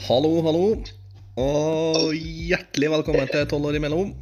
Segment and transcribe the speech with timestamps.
[0.00, 0.78] Hallo, hallo.
[1.36, 4.12] Og hjertelig velkommen til 12 år imellom.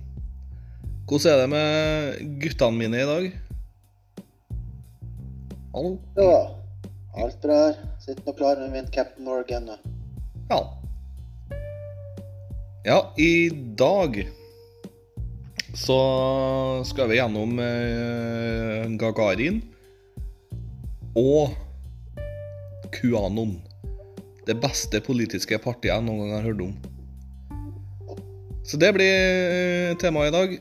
[1.06, 3.28] Hvordan er det med guttene mine i dag?
[5.76, 5.92] Hallo?
[6.18, 6.40] Ja,
[7.22, 7.78] alt bra her.
[8.02, 9.70] Sitter nå klar med min Captain Morgan.
[10.50, 10.58] Ja.
[12.88, 14.18] Ja, i dag
[15.78, 16.00] så
[16.90, 19.62] skal vi gjennom eh, Gagarin
[21.14, 21.54] og
[22.98, 23.60] QAnon.
[24.48, 26.72] Det beste politiske partiet jeg noen gang har hørt om.
[28.68, 30.58] Så det blir eh, temaet i dag.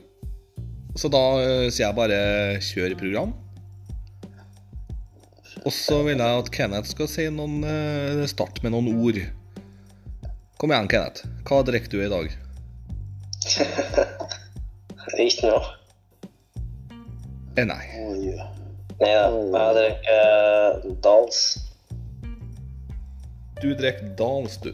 [0.97, 2.19] Så da eh, sier jeg bare
[2.63, 3.31] kjør program.
[5.63, 9.19] Og så vil jeg at Kenneth skal si noen eh, starte med noen ord.
[10.57, 11.27] Kom igjen, Kenneth.
[11.47, 12.31] Hva drikker du i dag?
[15.27, 15.63] Ikke noe.
[17.57, 17.83] Eh, nei.
[18.97, 19.27] Nei da.
[19.61, 21.66] Jeg drikker Dals.
[23.61, 24.69] Du drikker Dals, du.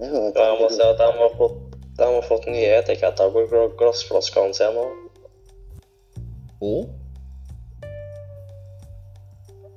[0.00, 3.72] Ja, jeg må si at de har fått, de har fått nye etiketter på gl-
[3.80, 4.84] glassflaskene sine.
[6.60, 6.90] Og?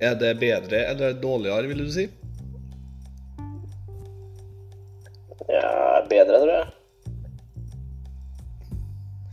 [0.04, 2.06] Er det bedre eller dårligere, vil du si?
[5.50, 6.68] Ja, bedre, tror jeg.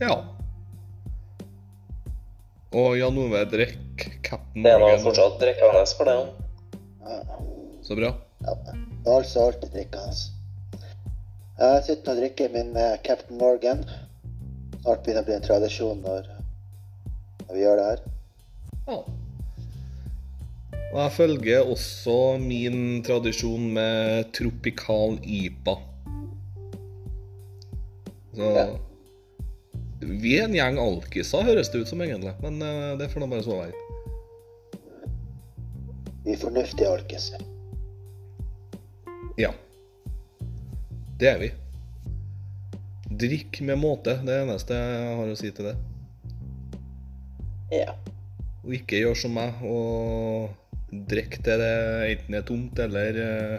[0.01, 0.15] Ja.
[2.77, 5.03] Og Jan Ove drikker Captain Det er da Morgan.
[5.05, 6.17] fortsatt drikkende for det.
[7.07, 7.19] ja,
[7.87, 8.15] Så bra.
[8.43, 8.53] ja.
[9.03, 10.15] det er alltid drikkende.
[11.57, 13.85] Jeg sitter og drikker min eh, Captain Morgan.
[14.81, 16.27] Snart begynner å bli en tradisjon når,
[17.45, 18.03] når vi gjør det her.
[18.89, 18.99] Ja.
[20.81, 25.79] Og jeg følger også min tradisjon med tropikal IPA.
[28.35, 28.69] Så Ja.
[29.97, 32.35] Vi er en gjeng alkiser, høres det ut som egentlig.
[32.43, 33.85] Men eh, det får nå bare så være.
[36.25, 37.53] Vi er fornuftige alkiser.
[39.37, 39.51] Ja.
[41.19, 41.51] Det er vi.
[43.21, 45.75] Drikk med måte, det er det eneste jeg har å si til det.
[47.73, 47.93] Ja.
[48.65, 50.49] Og ikke gjør som meg og
[51.11, 51.73] drikk til det
[52.07, 53.57] enten er tomt eller eh,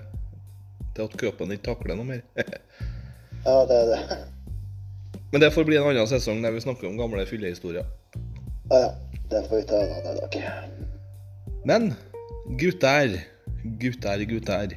[0.97, 2.27] til at kroppen ikke takler noe mer.
[3.47, 4.17] Ja, det er det.
[5.31, 7.87] Men det får bli en annen sesong der vi snakker om gamle fyllehistorier.
[8.69, 8.91] Ja, ja.
[9.31, 10.37] Det får vi ta en annen dag.
[11.71, 11.89] Men
[12.61, 13.15] gutter,
[13.81, 14.75] gutter, gutter.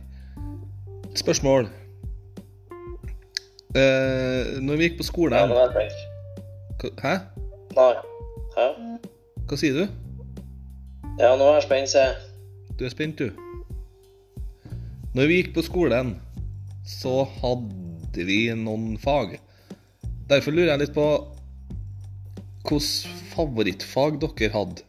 [1.15, 1.67] Spørsmål.
[3.75, 5.51] Uh, når vi gikk på skolen.
[7.01, 7.13] Hæ?
[7.75, 7.93] Nei.
[8.57, 8.67] Hæ?
[9.47, 9.85] Hva sier du?
[11.19, 12.15] Ja, nå er jeg spent, sier jeg.
[12.79, 13.31] Du er spent, du.
[15.15, 16.13] Når vi gikk på skolen,
[16.87, 19.35] så hadde vi noen fag.
[20.31, 21.07] Derfor lurer jeg litt på
[22.67, 24.87] hvilket favorittfag dere hadde.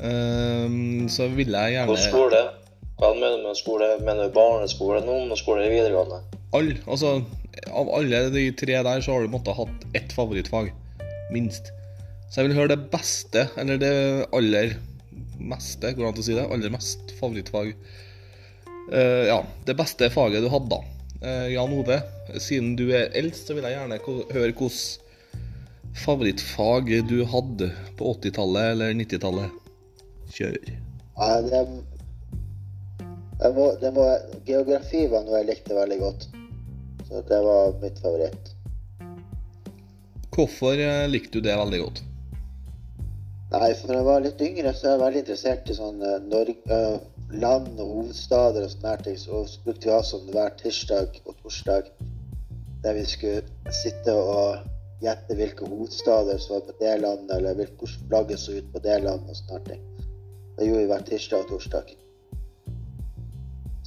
[0.00, 2.59] Um, så vil jeg gjerne På skolen skole.
[3.00, 3.86] Hva mener du med skole?
[4.04, 6.20] Mener du barneskole, ungdomsskole eller videregående?
[6.52, 7.20] all, altså,
[7.72, 10.70] Av alle de tre der så har du måttet ha hatt ett favorittfag.
[11.32, 11.72] Minst.
[12.30, 13.94] Så jeg vil høre det beste, eller det
[14.36, 14.76] aller
[15.40, 16.46] meste, går det an å si det?
[16.46, 17.72] Aller mest favorittfag.
[18.90, 20.80] Uh, ja, det beste faget du hadde, da.
[21.24, 22.00] Uh, Jan Ove,
[22.36, 28.74] siden du er eldst, så vil jeg gjerne høre hvordan favorittfag du hadde på 80-tallet
[28.76, 29.56] eller 90-tallet.
[30.36, 30.60] Kjør.
[30.70, 31.99] Ja, det, det,
[33.56, 34.04] må, det må,
[34.44, 36.26] Geografi var noe jeg likte veldig godt.
[37.08, 38.50] Så det var mitt favoritt.
[40.34, 42.02] Hvorfor eh, likte du det veldig godt?
[43.50, 46.18] Nei, for da jeg var litt yngre, så er jeg veldig interessert i sånn eh,
[46.30, 47.00] Norge, eh,
[47.42, 49.16] land og hovedstader og sånne ting.
[49.18, 51.90] Så brukte vi ha sånn hver tirsdag og torsdag
[52.84, 54.68] der vi skulle sitte og
[55.04, 59.00] gjette hvilke hovedstader som var på det landet, eller hvilke- flagget så ut på det
[59.02, 59.82] landet og sånne ting.
[60.56, 61.92] Det gjorde vi hver tirsdag og torsdag.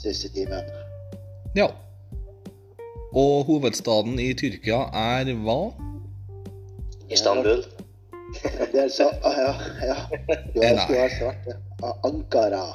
[0.03, 0.65] Siste timen.
[1.55, 1.69] Ja.
[3.15, 5.59] Og hovedstaden i Tyrkia er hva?
[7.13, 7.63] Istanbul.
[8.73, 9.53] Det er så, ja,
[9.85, 9.95] ja.
[10.55, 10.87] Du har nei.
[10.89, 11.55] vært ha svart det.
[12.09, 12.65] Ankara.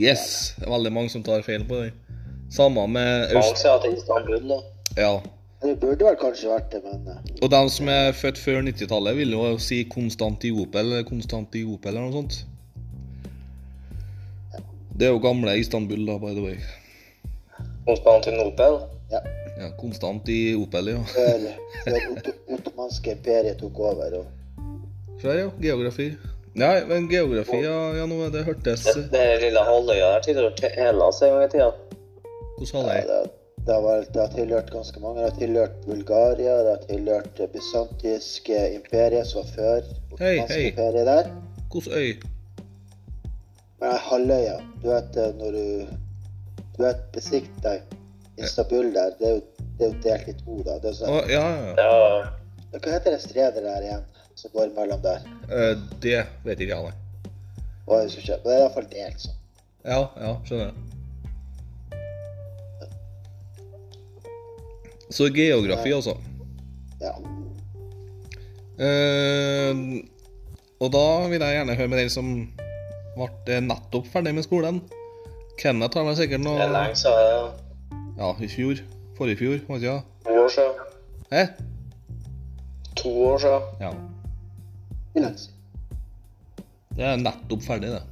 [0.00, 0.54] Yes.
[0.56, 1.94] Det er veldig mange som tar feil på den.
[2.50, 3.62] Samme med Øst...
[3.92, 4.60] Istanbul, da.
[4.96, 5.14] Ja.
[5.62, 9.16] Det burde vel kanskje vært det, men eh, Og de som er født før 90-tallet,
[9.20, 12.40] vil jo si Konstantiopel eller Konstantiopel eller noe sånt.
[14.98, 16.56] Det er jo gamle Istanbul, da, by the way.
[17.86, 18.80] Konstantinopel.
[19.10, 19.20] ja.
[19.58, 21.00] Ja, Konstant i Opel, ja.
[21.12, 21.42] Før,
[21.84, 24.14] før otto- ottomanske imperiet tok over.
[24.22, 24.26] Og,
[25.20, 25.50] Før, ja.
[25.60, 26.06] Geografi.
[26.58, 30.74] Nei, men geografi, ja, ja nå, det hørtes Det, det lille halvøya der tilhørte til
[30.76, 31.68] Hellas en gang i tida.
[32.58, 33.30] Hvordan ja, det,
[33.66, 35.20] det, har det har tilhørt ganske mange.
[35.20, 39.80] Det har tilhørt Bulgaria, det har tilhørt det bysantiske imperiet som var før
[40.24, 40.62] Hei, hei.
[40.72, 41.30] imperiet der.
[41.72, 42.12] Hvordan øy?
[43.80, 45.64] Men halvøya, du vet eh, når du
[46.76, 47.74] Du vet, Besikta
[48.40, 49.42] Istanbul der, det er jo,
[49.78, 50.78] det er jo delt i to, da.
[50.80, 51.72] Det er Å, sånn, ja, ja.
[52.72, 54.04] Ja, hva heter det stredet der igjen,
[54.40, 55.20] som går mellom der?
[55.52, 56.96] Eh, Det vet ikke jeg, nei.
[57.86, 59.38] Og det husker ikke, men det er iallfall delt sånn.
[59.84, 60.72] Ja, ja, skjønner.
[60.72, 60.74] jeg.
[65.12, 66.14] Så geografi, altså.
[67.02, 67.12] Ja.
[68.80, 69.74] Eh,
[70.82, 72.30] og da vil jeg gjerne høre med den som
[73.18, 74.80] ble nettopp ferdig med skolen.
[75.60, 77.50] Kenneth har vel sikkert noe det er lenge siden.
[78.18, 78.80] Ja, i fjor.
[79.18, 80.02] Forrige fjor, var det ikke?
[80.24, 80.74] To år siden.
[81.32, 81.42] Hæ?
[82.96, 83.62] To år siden.
[83.80, 83.90] Ja.
[86.96, 88.02] Det er nettopp ferdig, det.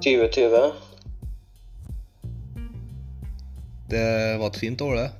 [0.00, 0.72] 2020.
[3.90, 4.04] Det
[4.40, 5.10] var et fint år, det.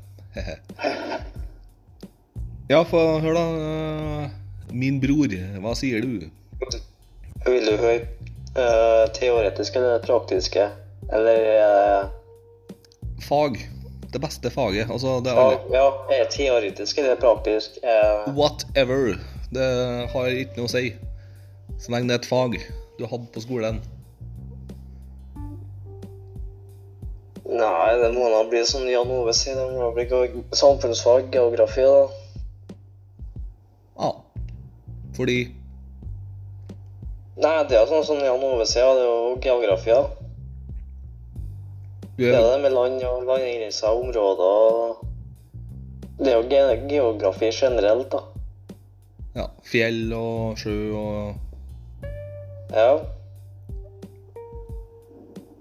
[2.71, 3.44] Ja, få høre, da.
[4.25, 4.31] Eh,
[4.73, 6.29] Min bror, hva sier du?
[7.47, 7.97] Vil du høre
[8.56, 10.70] eh, teoretiske eller praktiske?
[11.12, 12.08] Eller uh,
[13.29, 13.61] Fag.
[14.12, 14.91] Det beste faget.
[14.91, 17.79] Altså, det er alle ja, er teoretisk eller praktisk?
[17.85, 19.14] Uh, Whatever.
[19.55, 19.70] Det
[20.12, 20.91] har ikke noe å si.
[21.79, 22.58] Så lenge det er et fag
[22.99, 23.81] du hadde på skolen.
[27.50, 29.58] nei, det må da bli som Jan Ove sier.
[29.58, 30.06] Det må bli
[30.56, 32.76] samfunnsfag, geografi, da.
[34.00, 34.11] Ja.
[35.17, 35.38] Fordi
[37.40, 40.08] Nei, det er sånn som Jan Ove sier, det er jo geografi, da.
[42.20, 45.06] Det er det med land og landegrenser, områder og
[46.20, 46.58] Det er jo ge
[46.90, 48.20] geografi generelt, da.
[49.38, 51.34] ja, fjell og sjø og
[52.75, 52.90] Ja.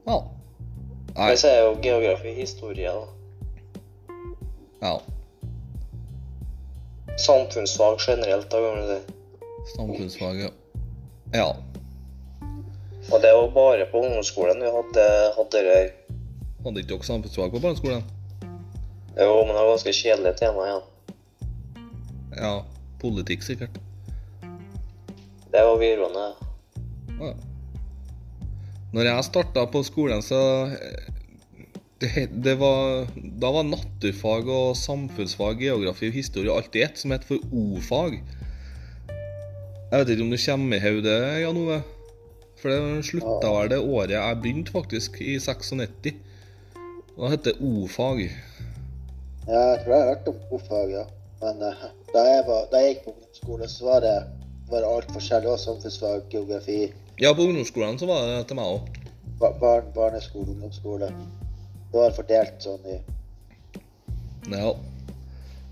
[0.07, 0.17] Ja.
[1.15, 1.29] Nei.
[1.31, 3.07] Det er jo geografi historie, da.
[4.81, 4.93] Ja.
[7.17, 8.99] Samfunnsfag generelt, da, kan du si.
[9.77, 10.51] Samfunnsfag, ja.
[11.33, 11.49] Ja.
[13.09, 15.05] Og det var bare på ungdomsskolen vi hadde,
[15.37, 15.91] hadde det her.
[16.65, 18.03] Hadde ikke dere samfunnsfag på barneskolen?
[19.17, 20.87] Jo, men det var ganske kjedelig tema igjen.
[22.37, 22.53] Ja.
[23.01, 23.79] Politikk, sikkert.
[25.49, 26.25] Det var videregående.
[27.19, 27.33] Ja.
[28.93, 31.09] Når jeg starta på skolen, så eh,
[32.01, 37.15] det, det var, Da var naturfag og samfunnsfag, geografi og historie alt i ett, som
[37.15, 38.19] het for O-fag.
[39.89, 41.79] Jeg vet ikke om du kommer i hodet, Jan Ove?
[42.59, 46.15] For det slutta vel det året jeg begynte, faktisk, i 96.
[47.15, 48.25] Da het det O-fag.
[49.47, 51.05] Ja, jeg tror jeg har hørt om O-fag, ja.
[51.39, 54.15] Men uh, da, jeg var, da jeg gikk på ungdomsskole, så var det,
[54.71, 55.51] var det alt forskjellig.
[55.53, 56.81] Også samfunnsfag, geografi,
[57.19, 58.99] Ja, på ungdomsskolen så var det til meg òg.
[59.39, 61.09] Bar barn, barneskole, ungdomsskole.
[61.91, 62.99] Det var fordelt sånn i
[64.51, 64.71] Ja.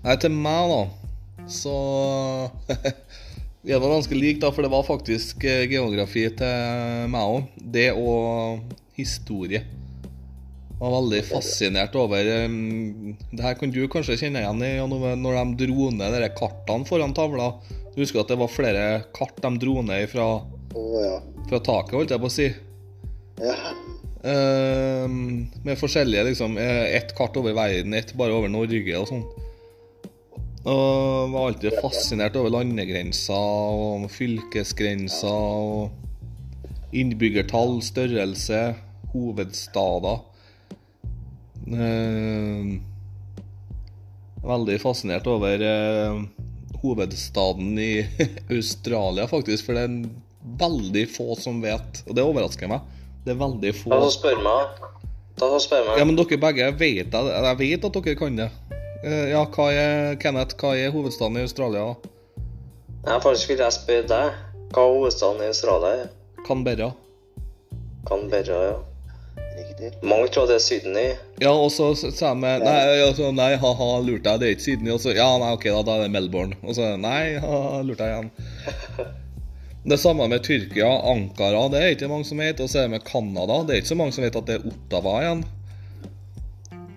[0.04, 0.82] Nei, til meg, da,
[1.48, 1.76] så
[3.66, 7.48] Vi er nå ganske like, da, for det var faktisk eh, geografi til meg òg.
[7.58, 8.62] Det og
[8.98, 9.64] historie.
[10.78, 15.34] Jeg var veldig fascinert over um, Det her kan du kanskje kjenne igjen i når
[15.34, 17.50] de dro ned de kartene foran tavla.
[17.96, 18.84] Du husker at det var flere
[19.16, 20.28] kart de dro ned fra,
[20.78, 21.16] ja.
[21.50, 22.46] fra taket, holdt jeg på å si.
[23.42, 23.58] Ja.
[25.66, 29.26] Med forskjellige liksom eh, Ett kart over verden, ett bare over Norge og sånn.
[30.66, 33.34] Og var alltid fascinert over landegrenser
[33.78, 38.62] og fylkesgrenser og innbyggertall, størrelse,
[39.12, 40.24] hovedstader.
[41.68, 42.78] Ehm,
[44.42, 46.22] veldig fascinert over eh,
[46.82, 47.92] hovedstaden i
[48.56, 49.98] Australia, faktisk, for det er
[50.58, 52.86] veldig få som vet, og det overrasker meg.
[53.24, 54.84] Det er veldig få så spør meg.
[55.38, 56.00] Ta så spør meg.
[56.00, 58.48] ja, men dere begge vet jeg vet at dere kan det.
[59.04, 61.94] Eh, Ja, hva er Kenneth, hva er hovedstaden i Australia?
[63.06, 64.38] Jeg faktisk vil jeg spørre deg.
[64.74, 66.08] Hva er hovedstaden i Australia?
[66.46, 66.92] Canberra.
[68.08, 68.76] Canberra, ja.
[69.58, 69.92] Riktig.
[70.02, 71.14] Mange tror det er Sydney.
[71.42, 72.74] Ja, og så sa jeg med Nei,
[73.06, 74.92] altså, nei ha-ha, lurte jeg, det er ikke Sydney.
[74.94, 76.58] Og så ja, nei, ok, da, da er det Melbourne.
[76.62, 78.30] Og så nei, ha-ha, lurte jeg igjen.
[79.88, 80.88] Det samme med Tyrkia.
[81.08, 82.58] Ankara, det er ikke mange som vet.
[82.60, 83.62] Og så er det med Canada.
[83.64, 85.44] Det er ikke så mange som vet at det er Ottawa igjen.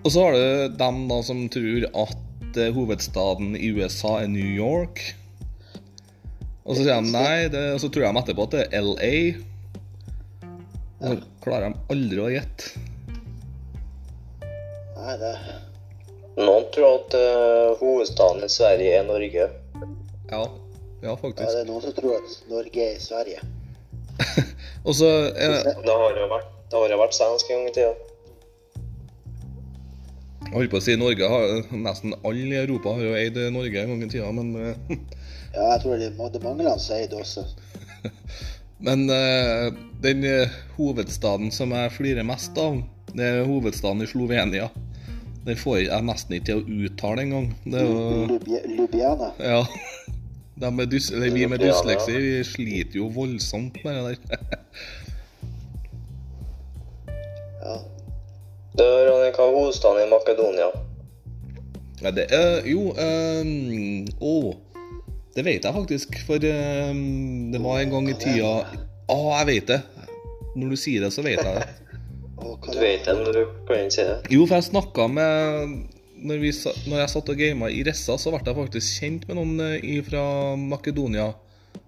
[0.02, 4.50] Og så har du dem da som tror at eh, hovedstaden i USA er New
[4.50, 5.02] York.
[6.66, 9.14] Og så sier de nei, det, og så tror de etterpå at det er LA.
[11.02, 12.82] Og så klarer de aldri å gjette.
[14.98, 15.34] Nei, det
[16.32, 19.48] Noen tror at uh, hovedstaden i Sverige er Norge.
[20.30, 20.44] Ja,
[21.02, 23.42] ja ja, det er noen som tror at Norge er i Sverige.
[24.86, 27.68] Og så er det Det har jo vært, det har jo vært svensk en gang
[27.68, 28.11] i tida.
[30.46, 33.84] Jeg holdt på å si Norge har Nesten alle i Europa har jo eid Norge
[33.86, 34.96] i tida, men eh,
[35.56, 37.44] Ja, jeg tror det er mange land som eier også.
[38.82, 39.68] Men uh,
[40.02, 42.80] den eh, hovedstaden som jeg flirer mest av,
[43.12, 44.70] Det er hovedstaden i Slovenia.
[45.44, 47.50] Den får jeg nesten ikke til å uttale engang.
[47.68, 49.32] Lubiana.
[49.38, 49.62] Ja.
[50.62, 51.64] Med eller vi med Ljubljana.
[51.64, 54.38] dysleksi vi sliter jo voldsomt med det der.
[57.64, 57.74] Ja.
[58.80, 60.70] Er hovedstaden i Makedonia?
[62.02, 64.54] Ja, det er Jo ehm, Å.
[65.36, 66.16] det vet jeg faktisk.
[66.26, 68.52] For um, det var en gang i tida
[69.12, 69.80] Å, jeg vet det.
[70.56, 71.68] Når du sier det, så vet jeg det.
[72.42, 74.16] Du vet det, når du kan si det.
[74.32, 75.76] Jo, for jeg snakka med
[76.26, 76.50] når, vi,
[76.90, 80.22] når jeg satt og gama i Ressa, så ble jeg faktisk kjent med noen fra
[80.58, 81.28] Makedonia.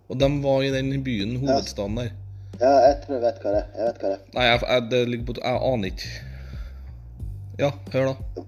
[0.06, 2.12] Og de var i den byen, hovedstaden der.
[2.60, 3.74] Ja, jeg tror jeg vet hva det er.
[3.74, 4.30] Jeg vet hva det er.
[4.36, 6.12] Nei, jeg, jeg, det ligger på Jeg aner ikke.
[7.58, 8.44] Ja, hør, da.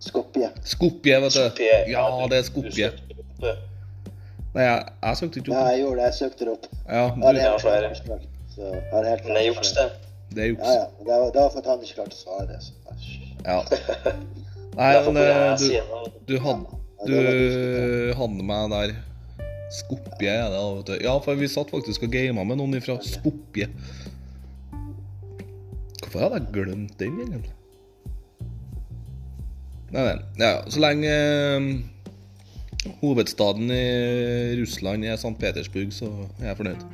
[0.00, 0.48] Skopje.
[0.64, 1.40] Skopje, vet du.
[1.44, 2.92] Skopje, Ja, det er Skopje.
[4.50, 5.58] Nei, jeg, jeg søkte ikke opp.
[5.60, 6.06] Nei, jeg gjorde det.
[6.08, 6.64] Jeg søkte det opp.
[6.88, 7.20] Ja, du,
[7.60, 7.90] så er det.
[8.06, 8.22] feil.
[8.50, 9.84] Så har helt Men det er juks, det.
[10.34, 10.64] det er juks.
[10.64, 10.86] Ja, ja.
[11.04, 12.58] Det var, det var for at han ikke klarte å svare det.
[12.64, 12.72] Så.
[13.46, 13.60] Ja.
[14.80, 15.68] Nei, men eh, du,
[16.30, 18.96] du hadde Du det hadde meg der.
[19.70, 20.96] Skopje er det, vet du.
[21.06, 23.68] Ja, for vi satt faktisk og gama med noen fra Skopje.
[26.00, 27.54] Hvorfor hadde jeg glemt den, egentlig?
[29.90, 30.18] Nei, nei.
[30.38, 35.34] Ja, så lenge eh, hovedstaden i Russland er St.
[35.40, 36.84] Petersburg, så er jeg fornøyd.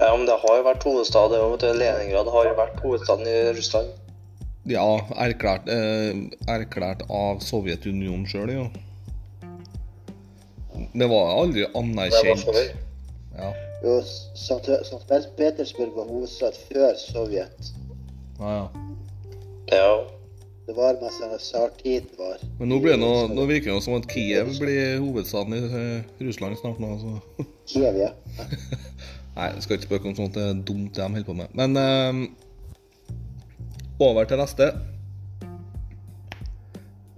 [0.00, 1.34] Ja, men det har jo vært hovedstad.
[1.78, 3.92] Leningrad har jo vært hovedstaden i Russland.
[4.70, 4.86] Ja,
[5.20, 6.14] erklært, eh,
[6.48, 8.66] erklært av Sovjetunionen sjøl, jo.
[10.92, 12.74] Det var aldri Det var anerkjent.
[13.36, 13.52] Ja.
[13.82, 14.00] Jo.
[14.34, 15.30] St.
[15.36, 17.72] Petersburg var hovedstad før Sovjet.
[18.40, 18.66] Ah, ja.
[19.72, 20.21] Ja.
[20.66, 22.38] Det var mens tsartiden var.
[22.60, 26.78] Men nå, noe, nå virker det som at Kiev blir hovedstaden i eh, Russland snart
[26.82, 26.90] nå.
[27.00, 27.10] Så.
[27.72, 28.12] Kiev, ja.
[29.34, 30.36] Nei, jeg skal ikke spøke om sånt.
[30.38, 31.48] Det er dumt det de holder på med.
[31.58, 32.14] Men eh,
[34.06, 34.70] over til neste.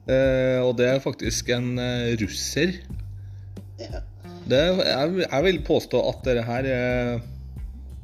[0.09, 2.81] Eh, og det er faktisk en eh, russer.
[3.81, 4.05] ja.
[4.45, 7.21] Det, jeg, jeg vil påstå at dette her er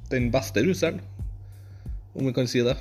[0.09, 1.03] den beste russeren,
[2.17, 2.79] om vi kan si det.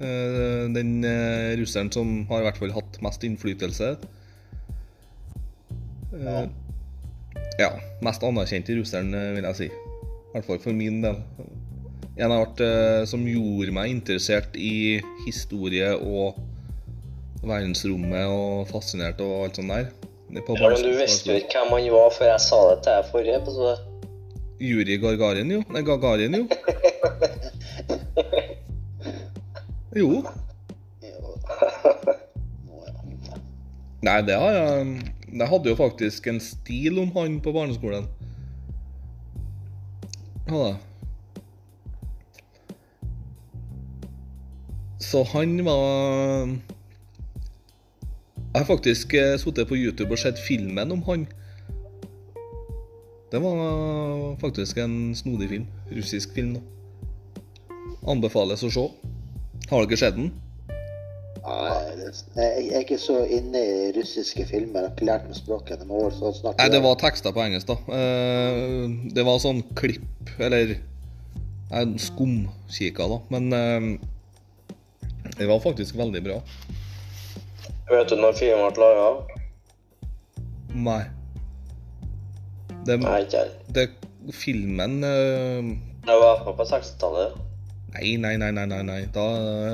[0.00, 3.88] Eh, Den eh, russeren som har i hvert fall hatt mest innflytelse.
[6.20, 6.46] Ja.
[7.60, 7.70] Ja,
[8.04, 9.68] mest anerkjente russeren, eh, vil jeg si.
[9.70, 9.72] I
[10.34, 11.16] hvert fall for min del.
[12.20, 16.34] En art eh, som gjorde meg interessert i historie og
[17.44, 19.86] verdensrommet og fascinert og alt sånt der.
[20.30, 22.92] Er ja, men du visste jo ikke hvem han var før jeg sa det til
[22.92, 23.76] deg forrige episode.
[24.60, 25.60] Juri Gargarin, jo.
[25.74, 26.44] Nei, Gagarin, jo.
[29.96, 30.22] Jo.
[34.06, 35.00] Nei, det har jeg
[35.32, 38.06] Jeg hadde jo faktisk en stil om han på barneskolen.
[40.48, 40.76] Hadde jeg.
[45.00, 46.46] Så han var
[48.50, 51.26] Jeg har faktisk eh, sittet på YouTube og sett filmen om han.
[53.32, 55.66] Det var faktisk en snodig film.
[55.90, 56.60] Russisk film, da.
[58.10, 58.88] Anbefales å se.
[59.70, 60.32] Har dere sett den?
[61.40, 64.82] Nei, jeg jeg er ikke så inne i russiske filmer.
[64.82, 65.80] Jeg har ikke lært meg språket.
[65.80, 65.86] Det
[66.36, 66.58] snart.
[66.58, 67.76] Nei, det var tekster på engelsk, da.
[67.96, 70.74] Eh, Det var sånn klipp, eller
[72.02, 73.18] skumkikka, da.
[73.30, 73.86] Men eh,
[75.38, 76.40] det var faktisk veldig bra.
[77.90, 79.38] Vet du når filmen ble laga?
[80.74, 81.02] Nei.
[82.86, 83.54] Det, Nei, ikke jeg.
[83.74, 83.88] det
[84.36, 85.70] Filmen uh...
[86.06, 87.38] Det var på 60-tallet.
[87.94, 88.82] Nei, nei, nei, nei, nei.
[88.86, 89.04] nei.
[89.14, 89.24] Da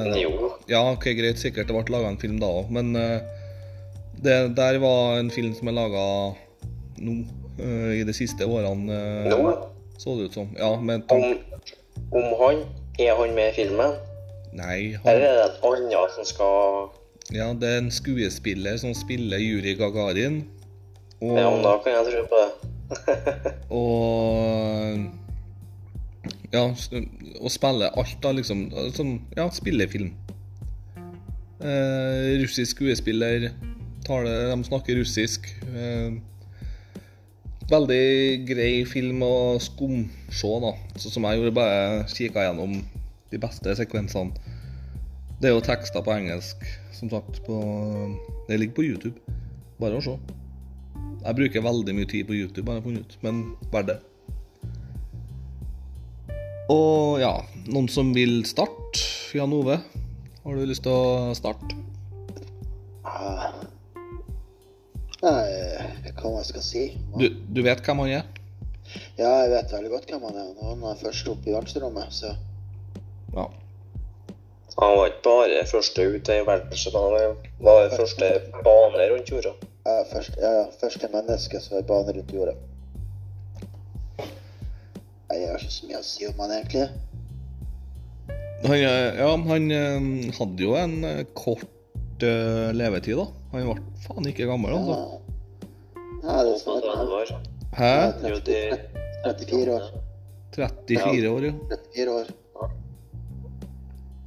[0.05, 0.53] Men jo.
[0.71, 3.21] Ja, ok, greit, sikkert det ble laga en film da òg, men eh,
[4.25, 6.05] det der var en film som er laga
[7.05, 7.17] nå,
[7.61, 9.53] eh, i de siste årene, eh, Nå?
[10.01, 10.49] så det ut som.
[10.59, 11.37] Ja, med Om,
[12.13, 12.65] om han
[12.99, 13.97] Er han med i filmen?
[14.57, 18.95] Nei, han Eller er det en annen som skal Ja, det er en skuespiller som
[18.97, 20.47] spiller Juri Gagarin.
[21.21, 22.51] Og, Ja, men da kan jeg tro på det.
[23.81, 25.26] og
[26.57, 28.69] Ja, og spiller alt, da, liksom.
[28.97, 30.15] Sånn, ja, spillefilm.
[31.61, 33.51] Eh, russisk skuespiller.
[34.07, 35.51] Taler, de snakker russisk.
[35.69, 36.17] Eh,
[37.71, 40.73] veldig grei film å skumse, da.
[40.97, 42.79] Så som jeg gjorde, bare kikka gjennom
[43.33, 44.55] de beste sekvensene.
[45.41, 46.63] Det er jo tekster på engelsk,
[46.97, 47.43] som sagt.
[47.45, 47.61] På,
[48.49, 49.37] det ligger på YouTube.
[49.81, 50.17] Bare å se.
[51.27, 53.99] Jeg bruker veldig mye tid på YouTube, har jeg funnet ut, men verdt det.
[56.73, 57.31] Og ja,
[57.71, 58.99] noen som vil starte?
[59.37, 59.77] Jan Ove,
[60.43, 61.77] har du lyst til å starte?
[63.07, 63.53] Ah.
[65.23, 66.89] Nei, hva man skal si?
[67.15, 68.27] Du, du vet hvem han er?
[69.19, 70.51] Ja, jeg vet veldig godt hvem han er.
[70.65, 72.35] Han er først oppe i verdensrommet, så
[73.37, 73.47] Ja.
[74.77, 78.33] Han var ikke bare første ut i verdensrommet, han var første
[78.67, 79.55] bane rundt jorda.
[79.87, 82.57] Ja, først, ja, ja, første menneske som er bane rundt jorda.
[85.37, 86.87] Jeg har ikke så mye å si om han egentlig.
[88.65, 90.07] Han, eh, ja, han eh,
[90.39, 93.27] hadde jo en eh, kort uh, levetid, da.
[93.53, 95.21] Han ble faen ikke gammel, altså.
[96.25, 97.11] Ja, det er Sånn sånn.
[97.13, 97.35] var.
[97.77, 97.93] Hæ?
[98.33, 98.61] Jo, de
[99.27, 99.91] 34 år.
[100.57, 101.55] 34 år, ja.
[101.75, 102.33] 34 år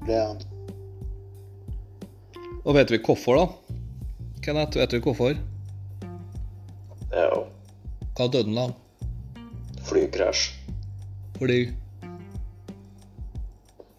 [0.06, 0.44] ble han.
[2.64, 3.80] Og vet vi hvorfor, da?
[4.46, 5.34] Kenneth, vet du hvorfor?
[7.10, 7.28] Ja,
[8.14, 8.78] Hva døde han av?
[9.90, 10.59] flykrasj.
[11.40, 11.60] Fordi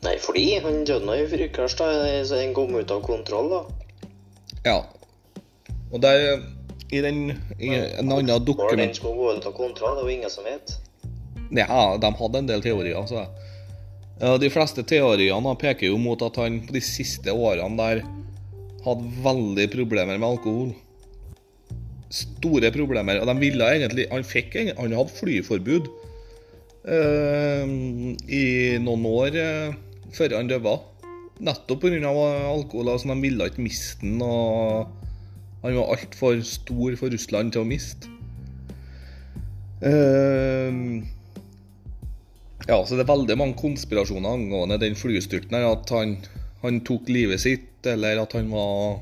[0.00, 1.88] Nei, fordi han døde i flykrasj, da.
[2.24, 3.60] Så han kom ut av kontroll, da.
[4.64, 4.78] Ja.
[5.90, 6.40] Og der
[6.90, 7.20] I den
[7.60, 10.72] i en annen Når den skulle gå ut av kontroll, det var ingen som vet.
[11.54, 13.26] Ja, de hadde en del teorier, så
[14.40, 18.02] De fleste teoriene peker jo mot at han på de siste årene der
[18.84, 20.72] hadde veldig problemer med alkohol.
[22.10, 23.20] Store problemer.
[23.20, 25.88] Og de ville egentlig Han fikk Han hadde flyforbud
[26.88, 29.74] i noen år eh,
[30.16, 30.78] før han døde.
[31.40, 32.08] Nettopp pga.
[32.08, 32.88] alkohol.
[32.88, 34.88] Altså, de ville ikke miste den, og
[35.62, 38.08] han var altfor stor for Russland til å miste.
[39.80, 40.72] Eh,
[42.68, 45.68] ja, så det er veldig mange konspirasjoner angående den flystyrten her.
[45.72, 46.18] At han,
[46.64, 49.00] han tok livet sitt, eller at han var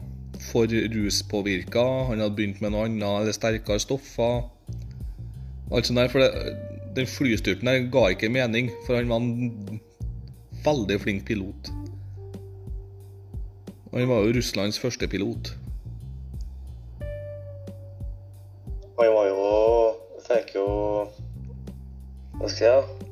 [0.51, 1.85] for ruspåvirka.
[2.11, 4.47] Han hadde begynt med noe annet, eller sterkere stoffer.
[5.69, 9.81] Alt sånt der, for det, den flystyrten der ga ikke mening, for han var en
[10.65, 11.71] veldig flink pilot.
[13.95, 15.55] Han var jo Russlands første pilot.
[18.99, 19.45] Han var jo
[20.29, 20.67] Fikk jo
[22.37, 23.07] Hva skal jeg si?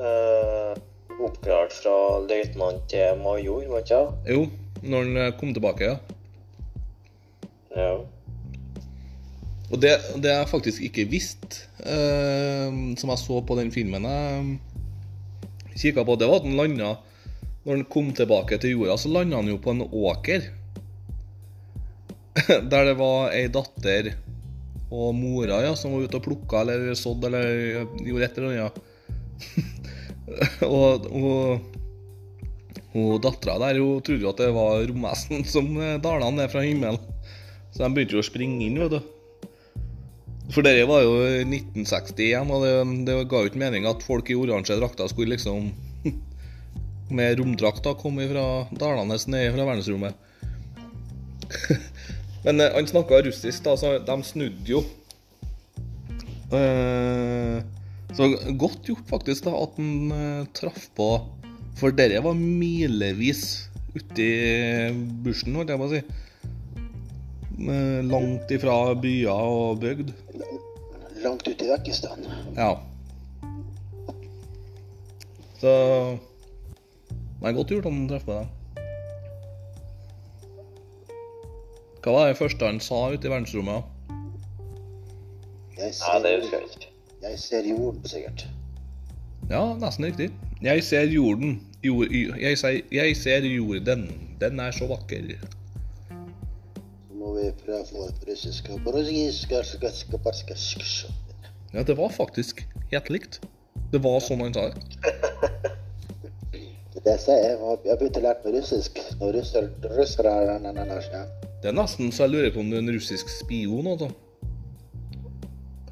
[0.00, 0.76] Eh,
[1.20, 1.94] oppklart fra
[2.24, 4.36] løytnant til major, var ikke det?
[4.36, 4.44] Jo,
[4.82, 5.96] når han eh, kom tilbake, ja.
[7.76, 7.90] Ja.
[9.70, 14.56] Og det, det jeg faktisk ikke visste, eh, som jeg så på den filmen jeg
[15.78, 16.96] kikka på, det var at han landa
[17.64, 20.48] Når han kom tilbake til jorda, så landa han jo på en åker.
[22.72, 24.14] Der det var ei datter
[24.90, 28.80] og mora ja, som var ute og plukka eller sådd eller gjorde et eller annet.
[30.66, 31.76] og og,
[32.98, 35.70] og dattera der hun trodde jo at det var rommessen som
[36.02, 36.98] dala ned fra himmelen.
[37.70, 39.19] Så de begynte jo å springe inn, vet du.
[40.50, 42.72] For dette var jo 1961, og det,
[43.06, 45.70] det ga jo ikke mening at folk i oransje drakter skulle liksom
[47.16, 48.46] med romdrakter komme fra
[48.80, 50.26] dalende ned fra verdensrommet.
[52.44, 54.82] Men eh, han snakka russisk, da, så de snudde jo.
[56.50, 57.60] Eh,
[58.16, 58.26] så
[58.58, 61.12] godt gjort, faktisk, da, at han eh, traff på
[61.78, 64.26] For dette var milevis uti
[65.22, 66.02] bushen, holdt jeg på å si.
[67.60, 70.14] Eh, langt ifra byer og bygd.
[71.20, 72.24] Langt ute i Vekkistan.
[72.56, 72.70] Ja.
[75.60, 75.72] Så
[77.40, 78.56] Det er godt gjort om han treffer på deg.
[82.00, 83.84] Hva var det første han sa ute i verdensrommet?
[85.76, 86.88] Jeg ja, det husker jeg ikke.
[87.22, 88.46] jeg ser jorden, sikkert.
[89.50, 90.30] Ja, nesten riktig.
[90.62, 91.60] Jeg ser jorden.
[91.84, 94.08] Jord, jeg, ser, jeg ser jorden.
[94.40, 95.32] Den er så vakker.
[97.40, 98.68] Vi prøver å få det på russisk.
[101.72, 103.40] Ja, det var faktisk helt likt.
[103.92, 104.80] Det var sånn han sa det.
[107.00, 107.44] Det er jeg sier.
[107.46, 109.00] Jeg har jeg har begynt å lære meg russisk.
[109.20, 110.34] Når russer, russere.
[111.62, 113.88] Det er nesten så jeg lurer på om du er en russisk spion.
[113.94, 114.10] Altså.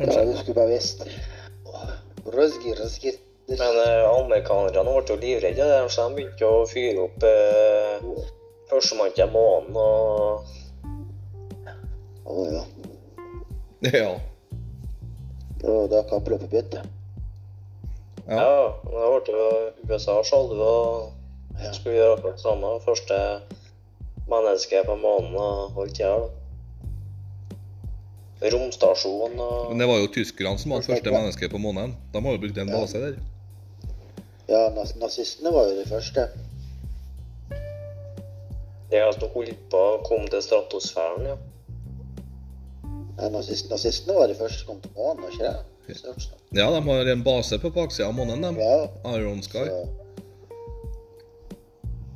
[0.02, 1.06] Ja, du skulle bare visst.
[2.28, 3.14] Ruski, ruski.
[3.48, 8.08] Men eh, amerikanerne ble jo livredde, så de begynte å fyre opp eh,
[8.68, 10.50] førstemann til månen og
[12.28, 12.64] Å ja.
[13.94, 14.08] Ja.
[15.64, 16.82] Og da kappløpet begynte.
[18.28, 18.36] ja.
[18.38, 19.46] Ja, da ble jo
[19.88, 21.12] USA sjalu og
[21.58, 21.72] Ja.
[21.72, 22.68] skulle gjøre akkurat det samme.
[22.84, 23.16] Første
[24.28, 26.28] menneske på månen og holdt tida.
[28.52, 31.96] Romstasjon og Men det var jo tyskerne som var første menneske på månen.
[32.12, 33.16] De har jo brukt en base der.
[34.48, 34.68] Ja,
[35.00, 36.28] nazistene var jo de første.
[38.90, 41.34] Det er altså holdt på å komme til stratosfæren, ja.
[43.18, 45.56] Eh, Nazist, nazistene var de første som kom til månen, var ikke det?
[46.52, 48.50] Ja, de har en base på baksida av månen, de.
[48.60, 49.16] Ja.
[49.16, 49.64] Iron Sky.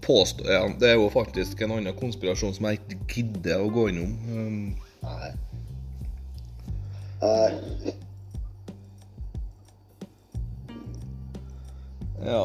[0.02, 3.88] Påstå, ja, det er jo faktisk en annen konspirasjon som jeg ikke gidder å gå
[3.90, 4.12] innom.
[4.28, 4.74] Um.
[5.02, 5.32] Nei.
[7.22, 7.94] Nei.
[12.22, 12.44] Ja.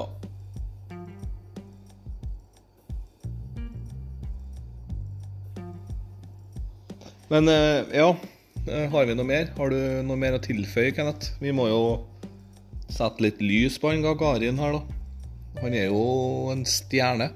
[7.27, 8.15] Men eh, ja
[8.91, 9.49] har vi noe mer?
[9.57, 11.33] Har du noe mer å tilføye, Kenneth?
[11.41, 11.81] Vi må jo
[12.91, 14.81] sette litt lys på han Gagarin her, da.
[15.61, 17.31] Han er jo en stjerne.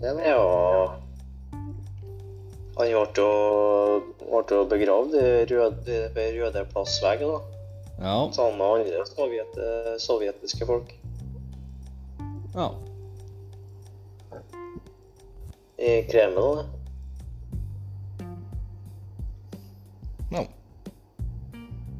[0.00, 0.46] Den er jo
[2.80, 7.40] Han ble jo- ble jo begravd ved Røde plassvegg, da.
[8.00, 8.30] Ja.
[8.32, 10.94] Sammen med andre sovjet, eh, sovjetiske folk.
[12.54, 12.70] ja.
[15.78, 16.56] I Kreml.
[16.56, 16.79] da.
[20.30, 20.44] Ja.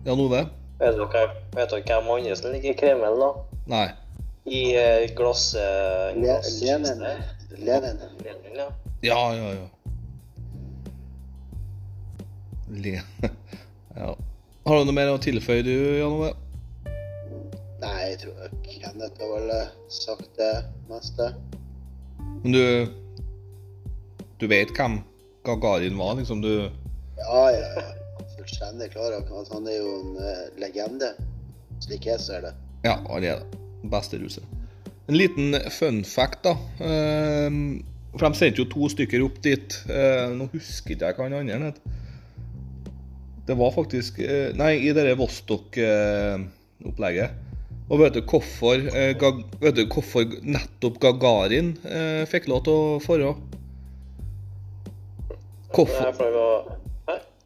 [0.04, 0.46] Jan Ove?
[0.78, 1.22] Vet dere,
[1.54, 3.30] vet dere hvem andre som ligger i Kreml, da?
[3.72, 3.88] Nei.
[4.46, 5.54] I eh, glass...
[5.54, 6.14] eh.
[6.16, 7.02] Lenin.
[7.58, 7.98] Lenin.
[8.24, 8.68] Lenin, ja.
[9.02, 9.68] Ja, ja, ja.
[12.70, 13.00] Le...
[13.96, 14.14] Ja.
[14.64, 16.30] Har du noe mer å tilføye, du, Jan Ove?
[17.82, 20.52] Nei, jeg tror Kenneth har vel eh, sagt det
[20.88, 21.32] meste.
[22.44, 22.64] Men du
[24.38, 25.00] Du vet hvem
[25.44, 26.44] Gagarin var, liksom?
[26.44, 26.70] Du
[27.18, 27.72] Ja, ja.
[27.74, 27.99] ja.
[28.60, 31.06] Fullstendig klar over han er jo en eh, legende,
[31.80, 32.52] slik jeg ser det.
[32.84, 33.56] Ja, han er det.
[33.88, 34.44] Beste ruset.
[35.08, 36.60] En liten fun fact, da.
[36.84, 37.80] Ehm,
[38.12, 39.72] for de sendte jo to stykker opp dit.
[39.88, 41.80] Eh, nå husker ikke jeg hva han andre het.
[43.48, 47.30] Det var faktisk eh, Nei, i det Vostok-opplegget.
[47.88, 49.16] Og vet du hvorfor, eh,
[49.64, 53.32] vet du hvorfor nettopp Gagarin eh, fikk lov til å forå?
[55.72, 56.76] Hvorfor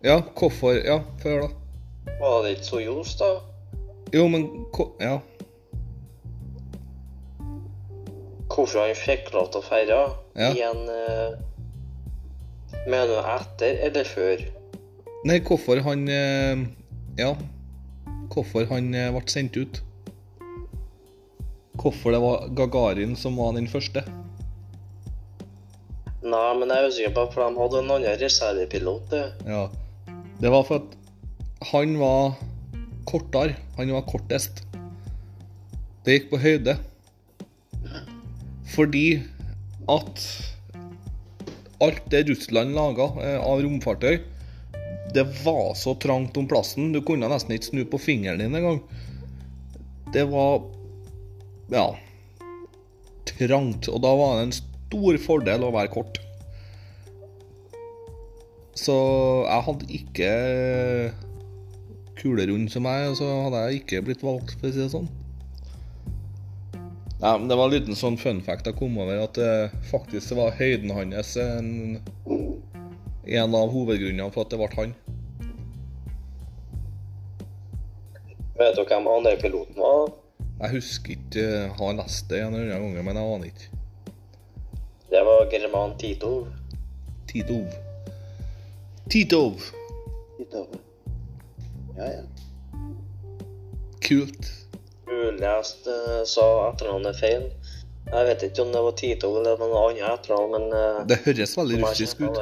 [0.04, 2.12] Ja, hvorfor Ja, få høre, da.
[2.20, 3.30] Var det ikke Soyuz, da?
[4.12, 4.66] Jo, men
[5.00, 5.18] Ja.
[8.54, 10.00] Hvorfor han fikk lov til å feire
[10.36, 10.50] Ja.
[10.52, 11.38] i en eh,
[12.86, 14.44] Mener du etter eller før?
[15.24, 16.66] Nei, hvorfor han eh,
[17.18, 17.34] Ja.
[18.34, 19.80] Hvorfor han eh, ble sendt ut.
[21.80, 24.04] Hvorfor det var Gagarin som var den første.
[26.24, 29.12] Nei, men jeg er usikker på, for de hadde en annen reservepilot.
[29.46, 29.64] Ja.
[30.44, 30.96] Det var for at
[31.70, 32.34] han var
[33.08, 33.54] kortere.
[33.78, 34.58] Han var kortest.
[36.04, 36.74] Det gikk på høyde.
[38.74, 39.22] Fordi
[39.88, 40.24] at
[41.86, 44.18] alt det Russland laga eh, av romfartøy,
[45.16, 46.92] det var så trangt om plassen.
[46.92, 48.82] Du kunne nesten ikke snu på fingeren din engang.
[50.12, 50.60] Det var
[51.72, 51.86] ja
[53.32, 53.88] trangt.
[53.88, 56.20] Og da var det en stor fordel å være kort.
[58.74, 58.94] Så
[59.46, 60.30] jeg hadde ikke
[62.18, 65.10] kulerund som meg, og så hadde jeg ikke blitt valgt, for å si det sånn.
[67.20, 70.34] Ja, men Det var en liten sånn fun fact jeg kom over, at det faktisk
[70.36, 72.00] var høyden hans en,
[73.24, 74.96] en av hovedgrunnene for at det ble han.
[78.58, 80.12] Vet dere hvem han der piloten var?
[80.54, 83.70] Jeg husker ikke Jeg har lest det en eller annen gang, men jeg aner ikke.
[85.10, 86.46] Det var German Titov.
[87.30, 87.83] Titov.
[89.10, 89.60] Titov.
[90.38, 90.66] Titov.
[91.96, 92.22] Ja, ja.
[94.00, 94.52] Kult.
[95.06, 97.46] Ulest uh, sa etternavnet feil.
[98.08, 101.54] Jeg vet ikke om det var Titov eller noe annet etternavn, men uh, Det høres
[101.58, 102.40] veldig russisk ut.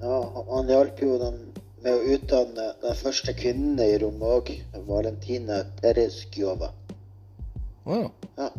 [0.00, 0.18] ja
[0.50, 1.38] han hjalp jo den
[1.84, 4.50] med å utdanne den første kvinnen i rommet òg.
[4.88, 6.72] Valentina Tereskjova.
[7.84, 8.08] Å ja.
[8.40, 8.50] Ja.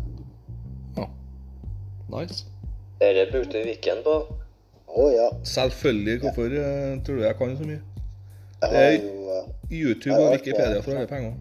[1.02, 1.10] Oh.
[2.13, 2.45] Nice.
[3.02, 4.15] Dette brukte Viken på.
[4.91, 5.27] Å ja.
[5.47, 6.17] Selvfølgelig.
[6.23, 7.82] Hvorfor eh, tror du jeg kan så mye?
[8.62, 11.34] Det er- eh, YouTube og Wikipedia for alle penger.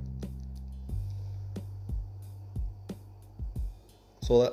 [4.23, 4.51] Så det.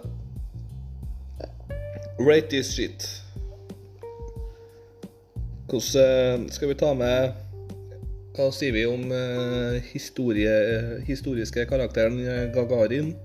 [2.20, 3.06] Rate this shit.
[5.70, 7.44] Hvordan eh, skal vi ta med
[8.38, 9.10] Hva sier vi om
[9.94, 10.52] historie,
[11.08, 12.20] historiske karakteren
[12.54, 13.16] Gagarin?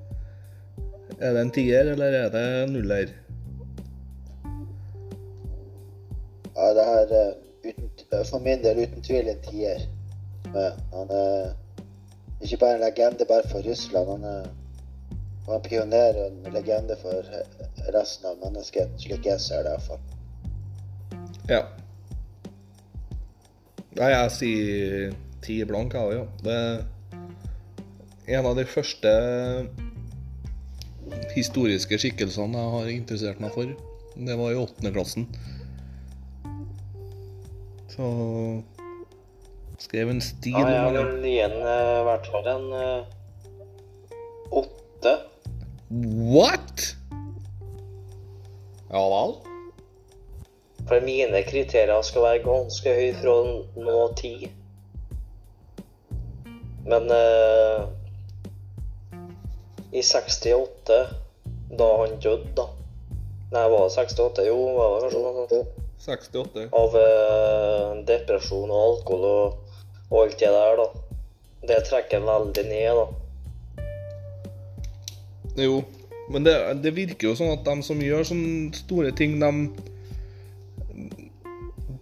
[1.20, 3.10] Er det en tier, eller er det nuller?
[8.28, 9.86] For min del uten tvil en tier.
[10.52, 11.52] Men han er
[12.42, 14.08] ikke bare en legende bare for Russland.
[14.10, 14.48] Han er,
[15.46, 19.74] han er pioner og en legende for eh, resten av menneskeheten, slik jeg ser det
[19.74, 20.02] iallfall.
[21.50, 21.62] Ja.
[23.98, 26.26] Nei, jeg sier ti blank, jeg òg, ja.
[26.46, 26.58] Det
[28.32, 29.10] er en av de første
[31.34, 33.74] historiske skikkelsene jeg har interessert meg for.
[34.16, 35.26] Det var i åttende klassen.
[37.92, 38.06] Så
[39.78, 43.02] skrev en stil Ja, jeg om igjen gi eh, i hvert fall en eh,
[44.62, 45.12] åtte.
[46.32, 46.86] What?!
[48.92, 49.34] Ja vel?
[50.88, 53.36] For mine kriterier skal være ganske høye fra
[53.84, 54.32] nå ti.
[56.88, 57.84] Men eh,
[59.92, 61.02] i 68,
[61.76, 62.70] da han døde, da
[63.52, 64.48] Nei, var det 68?
[64.48, 65.81] Jo, var det kanskje noe sånt?
[66.02, 66.68] 68.
[66.74, 69.74] av eh, depresjon og alkohol og,
[70.10, 70.86] og alt det der, da.
[71.70, 73.06] Det trekker veldig ned, da.
[75.62, 75.82] Jo,
[76.32, 79.50] men det, det virker jo sånn at de som gjør sånne store ting, de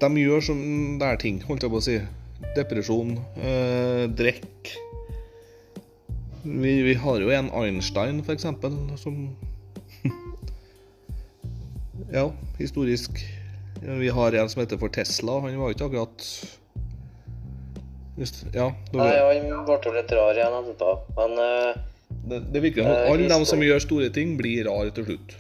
[0.01, 1.99] De gjør sånne der ting, holdt jeg på å si.
[2.57, 4.71] Depresjon, eh, drikk.
[6.41, 9.37] Vi, vi har jo en Einstein, eksempel, som
[12.17, 13.21] Ja, historisk.
[13.81, 15.40] Vi har en som heter for Tesla.
[15.40, 16.27] Han var jo ikke akkurat
[18.21, 18.66] Just, Ja.
[18.93, 20.90] Nei, han ble jo litt rar igjen etterpå.
[21.16, 21.79] Men uh,
[22.29, 25.37] det, det virker som Eh, alle de som gjør store ting, blir rare til slutt.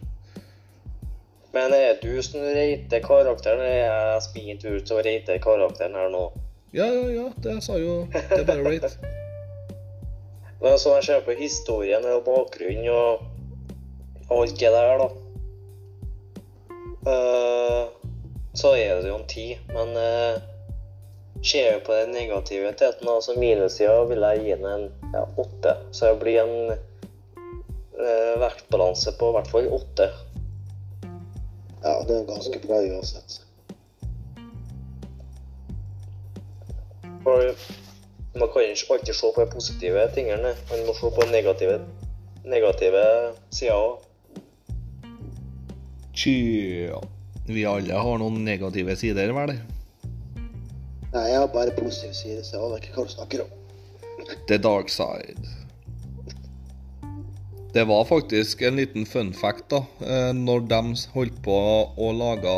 [1.52, 5.98] Men er du som reiter karakteren, eller er jeg min tur til å reite karakteren
[5.98, 6.24] her nå?
[6.72, 7.26] Ja, ja, ja.
[7.42, 8.92] Det sa jo Det er bare rate.
[10.60, 15.08] Men så jeg ser på historien og bakgrunnen og alt det der, da.
[17.10, 17.99] Eh,
[18.52, 20.40] så er det jo en ti, men eh,
[21.42, 25.76] ser vi på den negative teten, altså minussida, vil jeg gi den en ja, åtte.
[25.92, 30.10] Så det blir en eh, vektbalanse på i hvert fall åtte.
[31.84, 33.38] Ja, det er ganske bra uansett.
[37.22, 37.54] For
[38.34, 40.54] man kan ikke alltid se på de positive tingene.
[40.70, 41.80] Man må se på den negative,
[42.44, 43.06] negative
[43.54, 43.96] sider òg.
[47.48, 49.56] Vi alle har noen negative sider, vel?
[51.10, 53.56] Nei, jeg har bare positive sider, så jeg aner ikke hva du snakker om.
[54.46, 55.40] The dark side.
[57.74, 59.84] Det var faktisk en liten fun fact, da.
[60.02, 60.80] eh, Når de
[61.14, 61.58] holdt på
[61.94, 62.54] å lage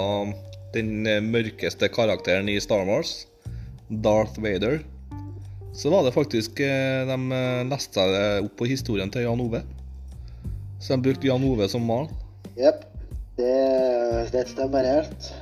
[0.72, 3.26] den eh, mørkeste karakteren i Star Wars,
[3.88, 4.80] Darth Vader,
[5.76, 7.18] så var det faktisk eh, De
[7.68, 9.62] leste seg opp på historien til Jan Ove.
[10.80, 12.08] Så de brukte Jan Ove som mal.
[12.56, 12.88] Jepp.
[13.42, 15.32] Det, det stemmer helt.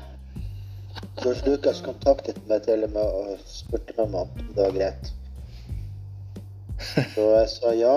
[1.20, 5.10] George Lucas kontaktet meg til og med og spurte meg om det var greit.
[7.12, 7.96] Så jeg sa ja.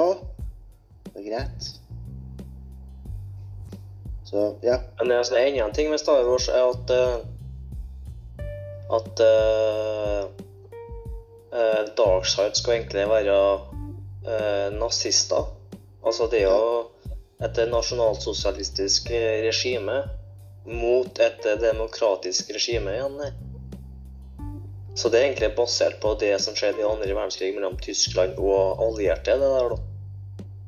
[1.06, 1.70] Det er greit.
[4.28, 4.82] Så ja.
[5.00, 7.18] Men det er enda en ting med Star Wars, er at eh,
[8.94, 10.24] at uh,
[11.98, 13.38] Darkside skal egentlig være
[14.28, 15.48] uh, nazister.
[16.06, 16.93] Altså det er jo
[17.44, 19.10] et nasjonalsosialistisk
[19.44, 19.98] regime
[20.64, 23.18] mot et demokratisk regime igjen.
[24.96, 28.80] Så det er egentlig basert på det som skjedde i andre verdenskrig mellom Tyskland og
[28.86, 29.34] allierte.
[29.42, 29.80] det der da.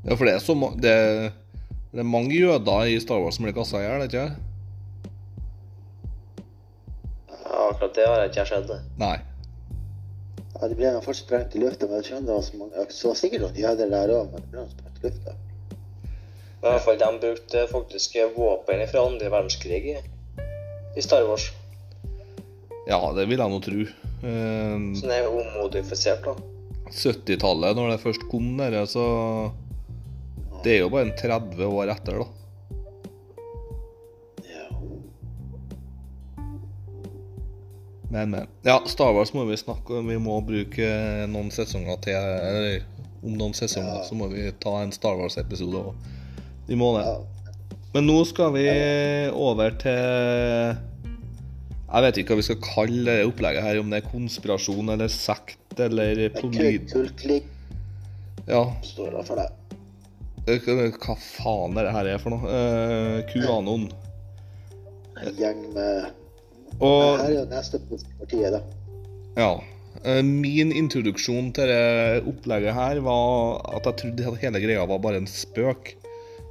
[0.06, 0.96] Ja, for det er, så, ma- det,
[1.94, 4.42] det er mange jøder i Star Wars som blir kasta i hjel, ikke sant?
[7.46, 8.68] Ja, akkurat det har jeg ikke sett.
[8.70, 8.82] det.
[9.00, 9.16] Nei.
[10.56, 12.86] ja det ble nå først sprengt i lufta, men jeg skjønner det var så mange
[12.90, 15.38] Så var sikkert noen jøder der òg, men det ble sprengt i lufta.
[16.66, 19.98] I hvert fall de brukte faktisk våpen fra andre verdenskrig i,
[20.98, 21.52] i Star Wars.
[22.90, 23.84] Ja, det vil jeg nå tro.
[24.26, 26.34] Eh, Så det er omodifisert, da.
[26.90, 29.06] 70-tallet, når det først kom der, så
[30.66, 32.28] Det er jo bare en 30 år etter, da.
[38.10, 38.48] Men, men.
[38.62, 40.08] Ja, Star Wars må vi snakke om.
[40.08, 40.90] Vi må bruke
[41.30, 42.16] noen sesonger til.
[42.16, 42.84] Eller
[43.26, 44.04] om noen sesonger Ja.
[44.06, 45.96] så må vi ta en Star Wars-episode òg.
[46.68, 47.06] Vi må det.
[47.96, 48.66] Men nå skal vi
[49.32, 50.00] over til
[51.86, 55.12] Jeg vet ikke hva vi skal kalle det opplegget her, om det er konspirasjon eller
[55.12, 56.90] sekt eller polyd...
[56.92, 57.46] Kulkling
[58.50, 59.48] Ja, står da for det.
[60.52, 62.46] eh, hva faen er det her er for noe?
[62.46, 63.88] Uh, QAnon.
[65.24, 66.12] En gjeng med
[66.84, 68.62] Og Her er jo neste partiet, da.
[69.40, 69.52] Ja.
[70.04, 75.24] eh, Min introduksjon til det opplegget her var at jeg trodde hele greia var bare
[75.24, 75.96] en spøk.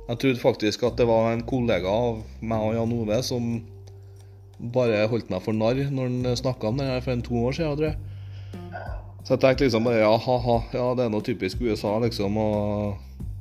[0.04, 3.54] Jeg trodde faktisk at det var en kollega av meg og Jan Ove som
[4.74, 7.56] bare holdt meg for narr når han snakka om det her for en to år
[7.56, 7.96] siden, jeg.
[9.24, 12.48] Så jeg tenkte liksom bare ja, ha-ha, ja, det er noe typisk USA, liksom, å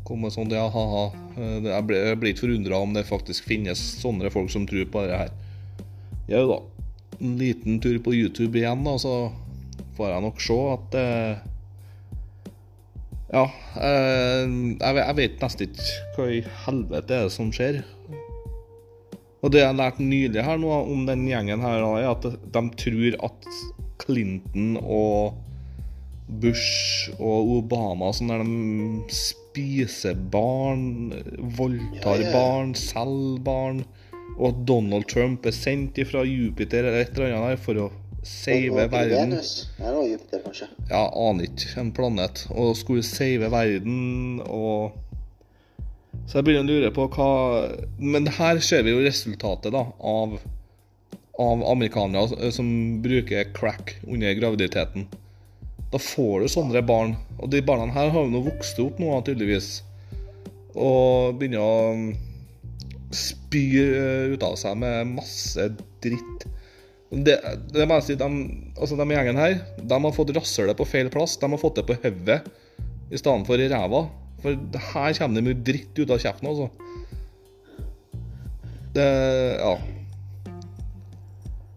[0.07, 1.03] komme sånn, ja, ha-ha.
[1.35, 5.19] Eh, jeg blir ikke forundra om det faktisk finnes sånne folk som tror på det
[5.19, 5.33] her.
[6.31, 6.61] Jau da.
[7.19, 9.33] En liten tur på YouTube igjen, da, så
[9.97, 11.43] får jeg nok se at eh,
[13.33, 13.47] Ja.
[13.81, 17.79] Eh, jeg, vet- jeg vet nesten ikke hva i helvete er det som skjer.
[19.43, 22.61] Og det jeg har lært nylig her nå om den gjengen her, er at de
[22.79, 23.47] tror at
[24.03, 25.33] Clinton og
[26.43, 31.11] Bush og Obama sånn der de spiser barn,
[31.57, 32.31] voldtar Ja, ja, ja.
[32.37, 33.83] barn, selger barn,
[34.37, 37.89] og at Donald Trump er sendt ifra Jupiter eller et eller annet der for å
[38.23, 39.33] save verden.
[39.33, 39.53] Venus.
[39.79, 40.67] Jupiter, kanskje.
[40.89, 41.69] Ja, aner ikke.
[41.81, 42.45] En planet.
[42.51, 44.99] Og skulle save verden og
[46.29, 47.29] Så jeg begynner å lure på hva
[47.99, 50.37] Men her ser vi jo resultatet, da, av
[51.39, 55.07] av amerikanere eh, som bruker crack under graviditeten.
[55.91, 57.15] Da får du sånne barn.
[57.39, 59.81] Og de barna her har jo nå vokst opp nå, tydeligvis.
[60.73, 62.07] Og begynner å mm,
[63.13, 65.69] spy eh, ut av seg med masse
[66.05, 66.47] dritt.
[67.13, 67.35] Det,
[67.69, 68.27] det må jeg si, de,
[68.73, 71.35] altså de gjengen her de har fått rasshølet på feil plass.
[71.37, 72.41] De har fått det på hodet
[73.13, 74.07] i stedet for i ræva.
[74.41, 74.57] For
[74.93, 76.69] her kommer det mye dritt ut av kjeften, altså.
[78.93, 79.09] Det
[79.61, 79.77] Ja.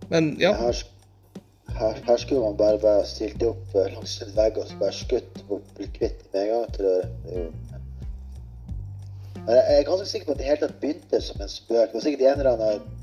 [0.08, 0.52] Men ja.
[0.54, 0.82] Her,
[1.76, 5.40] her, her skulle man bare bare stilt opp eh, langs en vegg og bare skutt
[5.48, 6.68] og blitt kvitt med en gang.
[6.76, 7.48] tror jeg.
[9.46, 11.90] Jeg er ganske sikker på at det hele tatt begynte som en spøk.
[11.90, 12.95] Det var sikkert en eller annen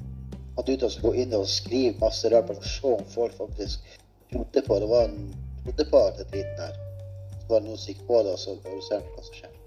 [0.58, 3.36] at ute og skulle gå inn og skrive masse rart for å se om folk
[3.40, 3.98] faktisk
[4.32, 4.90] trodde på det.
[4.92, 6.80] var en trodde på den driten her.
[7.40, 8.56] Så var det noen som gikk på det, og så
[8.88, 9.60] ser hva som skjer.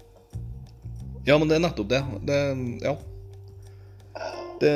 [1.27, 2.01] Ja, men det er nettopp det.
[2.27, 2.41] det
[2.87, 2.95] ja.
[4.61, 4.73] Det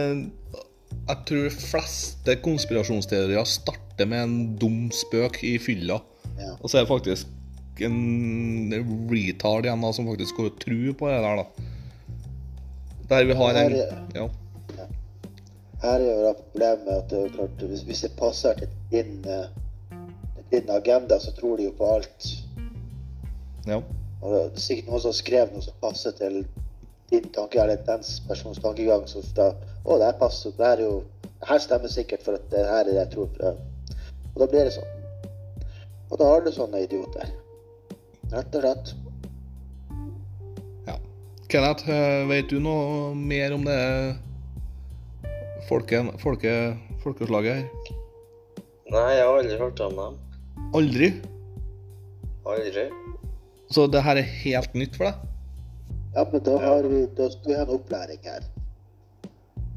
[1.01, 6.01] Jeg tror de fleste konspirasjonsteorier starter med en dum spøk i fylla.
[6.37, 6.53] Ja.
[6.59, 7.37] Og så er det faktisk
[7.81, 8.69] en
[9.09, 11.69] retard igjen da, som faktisk går og tror på det der, da.
[13.11, 13.75] Der vi har en
[14.15, 14.27] Ja.
[15.81, 19.25] Her er jo da problemet at det er klart, hvis, hvis det passer til din,
[19.25, 19.47] eh,
[20.51, 22.27] din agenda, så tror de jo på alt.
[23.67, 23.81] ja.
[24.21, 26.43] Og det er sikkert noen som har skrevet noe som passer til
[27.09, 29.07] din tanke, eller den persons tankegang.
[29.09, 30.53] Så da Å, det her passer.
[30.57, 31.03] Det her er jo
[31.41, 33.51] Det her stemmer sikkert, for at det her er det jeg tror på.
[34.35, 34.91] Og da blir det sånn.
[36.11, 37.31] Og da har du sånne idioter.
[38.29, 38.91] Rett og slett.
[40.85, 40.99] ja.
[41.49, 43.79] Kenneth, eh, vet du noe mer om det
[45.69, 46.53] folke, folke,
[47.03, 47.91] folkeslaget her?
[48.91, 50.17] Nei, jeg har aldri hørt om dem.
[50.75, 51.11] Aldri?
[52.47, 52.87] Aldri.
[53.71, 55.27] Så det her er helt nytt for deg?
[56.15, 58.43] Ja, men da har vi Da skal vi ha en opplæring her.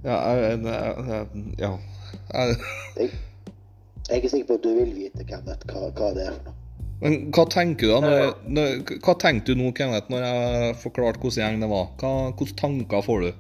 [0.05, 1.71] Ja, jeg, jeg, jeg, ja.
[2.35, 2.57] Jeg,
[2.97, 3.11] Jeg,
[4.09, 6.51] jeg er ikke sikker på at du vil vite, Kenneth, hva, hva det er for
[6.51, 6.61] noe.
[7.05, 8.01] Men hva tenker du da?
[8.05, 11.89] Når, når, hva tenkte du nå, Kenneth, når jeg forklarte hvilken gjeng det var?
[12.01, 13.31] Hva, hvilke tanker får du?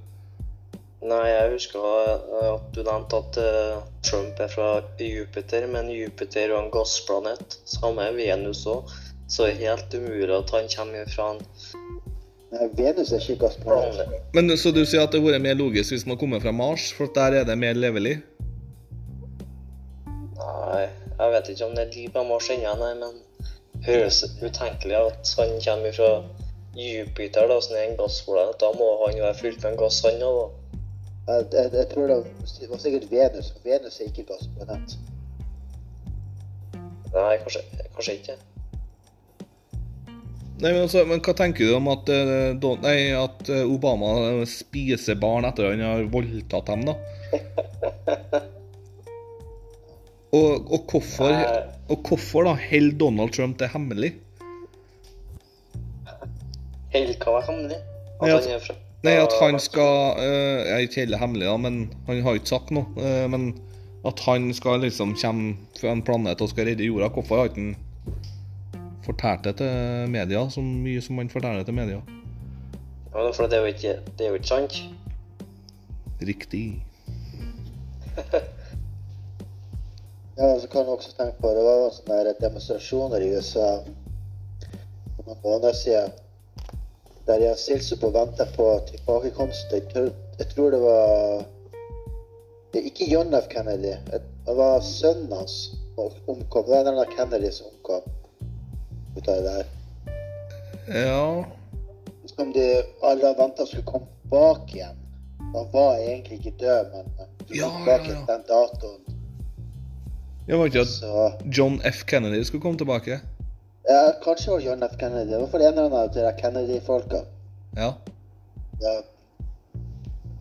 [1.04, 6.46] Nei, jeg husker eh, at du nevnte at eh, Trump er fra Jupiter, men Jupiter
[6.46, 7.58] er jo en gassplanet.
[7.68, 8.88] Samme er Venus òg.
[9.28, 11.44] Så det er helt umulig at han kommer fra en
[12.54, 14.14] Nei, Venus er ikke gassplanet.
[14.36, 16.88] Men Så du sier at det hadde vært mer logisk hvis man kommer fra Mars,
[16.94, 18.16] for der er det mer levelig?
[20.38, 20.86] Nei,
[21.18, 25.36] jeg vet ikke om det er liv på Mars ennå, nei, men høres utenkelig at
[25.36, 26.12] han kommer fra
[26.78, 28.60] Jupiter, da, som er en gassplanet.
[28.62, 30.63] Da må han jo være fylt med gass, han òg, da.
[31.24, 32.16] Jeg, jeg, jeg tror det
[32.70, 33.52] var sikkert Venus.
[33.64, 34.96] Venus er ikke gassplanet.
[37.14, 37.62] Nei, kanskje,
[37.94, 38.37] kanskje ikke.
[40.60, 44.10] Nei, men, altså, men hva tenker du om at, uh, Don- nei, at eh, Obama
[44.48, 46.94] spiser barn etter han har voldtatt dem, da?
[50.34, 51.30] Og, og, hvorfor,
[51.94, 54.08] og hvorfor da holder Donald Trump det hemmelig?
[56.90, 57.78] Helt hva var hemmelig?
[58.18, 61.18] At ja at- han er fra Nei, at han skal eh, Jeg er ikke helt
[61.20, 61.74] hemmelig, da, men
[62.06, 62.86] han har ikke sagt noe.
[62.96, 63.50] eh, men
[64.04, 67.08] at han skal liksom komme fra en planet og skal redde jorda.
[67.12, 67.76] Hvorfor har ikke han
[69.04, 72.00] fortalt det til media så mye som han forteller til media?
[73.14, 74.82] Ja, for det er jo ikke, det er jo ikke sant.
[76.24, 76.66] Riktig.
[80.34, 85.28] Ja, så kan du også tenke på Det var sånne der demonstrasjoner i USA for
[85.28, 86.10] noen måneder siden.
[87.26, 89.72] Der jeg stilte stilt på og venta på tilbakekomst.
[89.72, 91.44] Jeg tror, jeg tror det var
[92.74, 93.46] det er Ikke John F.
[93.48, 93.94] Kennedy.
[94.46, 96.64] Det var sønnen hans som omkom.
[96.64, 98.02] Det var en eller annen Kennedy som omkom
[99.16, 99.64] ut av det der.
[101.04, 101.44] Ja
[102.26, 104.98] Som de alle venta skulle komme tilbake igjen.
[105.54, 107.04] Han var egentlig ikke død, men
[107.48, 108.24] de kom bak ja, ja.
[108.32, 109.00] den datoen.
[110.48, 112.04] Jeg var ikke at John F.
[112.06, 113.20] Kennedy skulle komme tilbake?
[113.87, 114.92] Ja, kanskje var John F.
[114.98, 115.30] Kennedy.
[115.30, 117.24] Det var for en eller annen av de Kennedy-folka.
[117.76, 117.94] Ja.
[118.80, 119.02] Ja.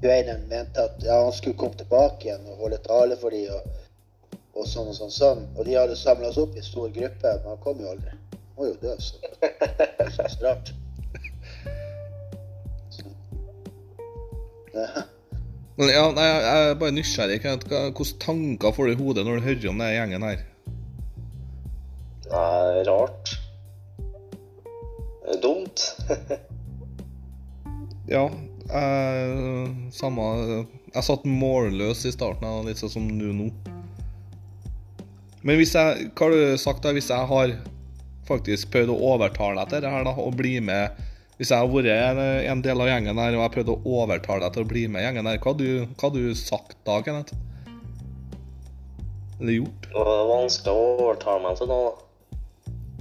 [0.01, 3.67] Dwayne mente at ja, han skulle komme tilbake igjen og holde tale for dem og,
[4.59, 5.11] og sånn og sånn.
[5.11, 5.43] sånn.
[5.57, 8.15] Og de hadde samla oss opp i stor gruppe, men han kom jo aldri.
[8.35, 10.73] Han må jo død, så det er rart.
[14.73, 14.87] Ja.
[15.75, 17.39] Men ja, nei, jeg er bare nysgjerrig.
[17.43, 20.43] Hvilke tanker får du i hodet når du hører om denne gjengen her?
[22.33, 23.35] Nei, rart.
[25.29, 25.85] Er Dumt.
[28.03, 28.25] Ja,
[28.67, 30.23] jeg, samme
[30.91, 33.45] Jeg satt målløs i starten, av litt sånn som du nå.
[35.47, 36.91] Men hvis jeg Hva har du sagt, da?
[36.95, 37.55] Hvis jeg har
[38.27, 40.99] faktisk prøvd å overtale deg til det her, da, og bli med
[41.39, 42.21] Hvis jeg har vært en,
[42.51, 44.85] en del av gjengen her, og jeg har prøvd å overtale deg til å bli
[44.91, 47.39] med i gjengen her, hva har du, hva har du sagt da, Kenneth?
[49.39, 49.87] Eller gjort.
[49.93, 51.93] Det var vanskelig å overtale meg til noe.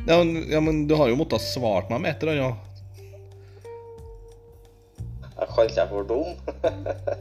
[0.06, 2.68] Ja, men, ja, men du har jo måttet svart meg med et eller annet.
[5.32, 6.30] Jeg kalte deg for dum.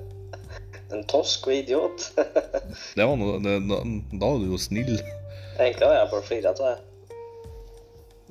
[0.95, 2.07] en tosk og idiot.
[2.97, 3.81] Det var noe, det, da,
[4.13, 4.97] da var du jo snill.
[5.59, 6.87] Egentlig har jeg bare flira av deg.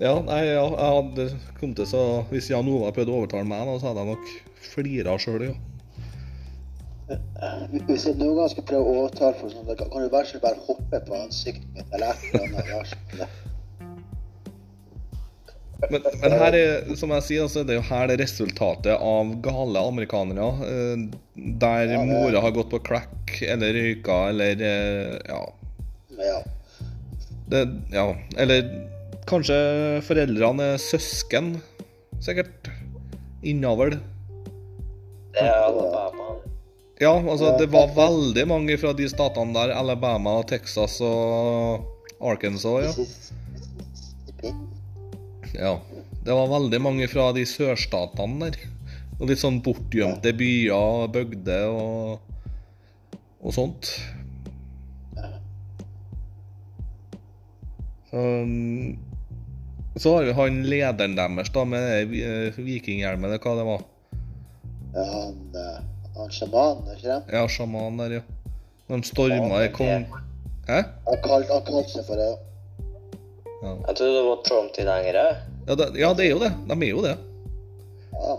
[0.01, 1.25] Ja, nei, ja, jeg hadde
[1.59, 4.31] kommet til så Hvis Jan Ova prøvde å overtale meg, da, så hadde jeg nok
[4.71, 5.57] flira sjøl, ja.
[7.89, 10.63] Hvis jeg noen gang skal prøve å overtale for sånn, kan du bare, så bare
[10.67, 13.50] hoppe på ansiktet mitt eller et eller annet.
[15.89, 19.31] Men, men her er, som jeg sier, altså, det er jo her det resultatet av
[19.45, 20.49] gale amerikanere.
[20.67, 21.05] eh,
[21.57, 25.41] Der Ja, mora har gått på crack eller røyka eller eh, Ja.
[26.21, 26.41] Ja.
[27.51, 27.63] Det,
[27.95, 28.05] ja.
[28.37, 28.67] Eller
[29.31, 29.57] kanskje
[30.07, 31.55] foreldrene er søsken.
[32.21, 32.69] Sikkert.
[33.43, 33.97] Innavl.
[35.33, 36.35] Det er Alabama.
[37.01, 39.73] Ja, altså, det var veldig mange fra de statene der.
[39.73, 41.87] Alabama, Texas og
[42.21, 44.53] Arkansas, ja.
[45.55, 45.75] Ja.
[46.25, 48.59] Det var veldig mange fra de sørstatene der.
[49.21, 52.21] Og litt sånn bortgjemte byer, bygder og,
[53.41, 53.93] og sånt.
[58.11, 58.99] Så, um,
[59.97, 63.85] så har vi han lederen deres da med eh, vikinghjelmen, eller hva det var.
[64.95, 65.81] Ja, han, eh,
[66.17, 67.37] han sjamanen, er ikke det?
[67.37, 68.23] Ja, sjaman der, ja.
[68.91, 70.07] De storma i kong...
[70.67, 70.81] Hæ?
[71.07, 72.31] Han kalte kalt seg for det.
[73.61, 73.73] Ja.
[73.89, 75.25] Jeg trodde det var Trump-tilhengere.
[75.69, 76.53] Ja, det, ja, det er jo det.
[76.69, 77.17] De er jo det.
[78.13, 78.37] Ja.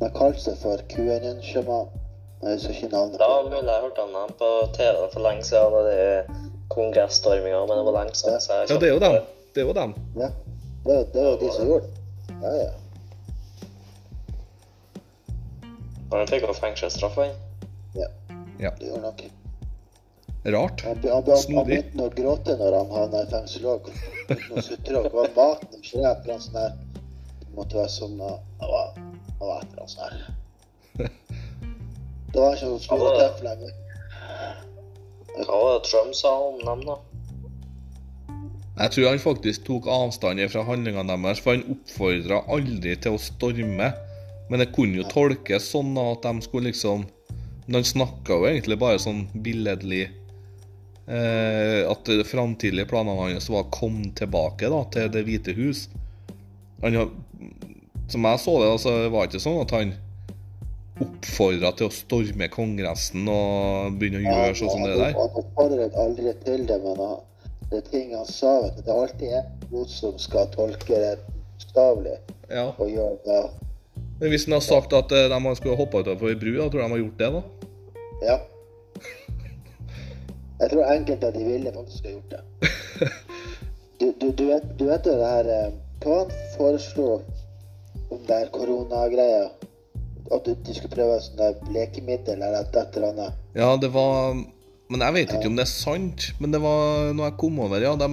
[0.00, 2.02] De kalte seg for QNN-sjamanen.
[2.42, 3.16] Jeg husker ikke navnet.
[3.20, 5.72] Da mulig jeg hørte om dem på TV for lenge siden.
[5.72, 6.26] Da det er
[6.74, 8.40] kongressstorminga, men det var lenge siden.
[8.44, 9.16] Så jeg Ja, det er jo dem.
[9.54, 9.94] Det er jo dem.
[10.20, 10.28] Ja.
[10.86, 12.36] Det, det var de som gjorde det.
[12.42, 12.70] Ja, ja.
[16.12, 17.32] Han fikk jo fengselsstraff, han.
[17.96, 18.06] ja.
[18.60, 18.70] Ja.
[18.78, 19.24] Det gjorde nok.
[20.52, 20.84] Rart.
[20.86, 23.88] Han, han, han, han begynte å gråte når han havna i fengsel òg.
[24.28, 26.76] Begynte å sutre og var maten og skjep eller sånn der.
[27.40, 31.10] Det måtte være sånn Det var, et eller annet sånt der.
[32.32, 33.74] Det var ikke noe tøff lenger.
[35.36, 36.96] Hva var det Trump sa om dem, da?
[38.76, 43.20] Jeg tror han faktisk tok avstand fra handlingene deres, for han oppfordra aldri til å
[43.20, 43.88] storme.
[44.50, 47.08] Men det kunne jo tolkes sånn at de skulle liksom
[47.66, 50.04] Men han snakka jo egentlig bare sånn billedlig
[51.06, 55.84] At de framtidige planene hans var å komme tilbake da, til Det hvite hus.
[56.82, 56.96] Han,
[58.10, 59.94] som jeg så det, altså, det var ikke sånn at han
[61.02, 65.16] oppfordra til å storme Kongressen og begynne å gjøre sånn som det der.
[65.16, 67.02] Han oppfordret aldri til det, men
[67.70, 68.54] det er ting han sa.
[68.64, 68.82] vet du.
[68.86, 72.16] Det er alltid en som skal tolke det bokstavelig
[72.50, 72.72] Ja.
[72.78, 73.40] og gjøre det.
[74.20, 76.80] Men hvis han har sagt at eh, de skulle hoppa utover ei bru, da tror
[76.80, 77.42] du de har gjort det, da?
[78.24, 78.36] Ja.
[80.56, 82.42] Jeg tror enkelte av de ville faktisk ha gjort det.
[83.96, 85.68] Du, du, du, vet, du vet det her eh,
[86.04, 87.06] Hva han foreslo
[88.12, 89.46] om det her koronagreia?
[90.28, 93.38] At du, de skulle prøve sånn der blekemiddel eller et eller annet?
[93.56, 96.28] Ja, det var Men jeg vet ikke om det er sant.
[96.42, 97.94] Men det var noe jeg kom over, ja.
[97.96, 98.10] De,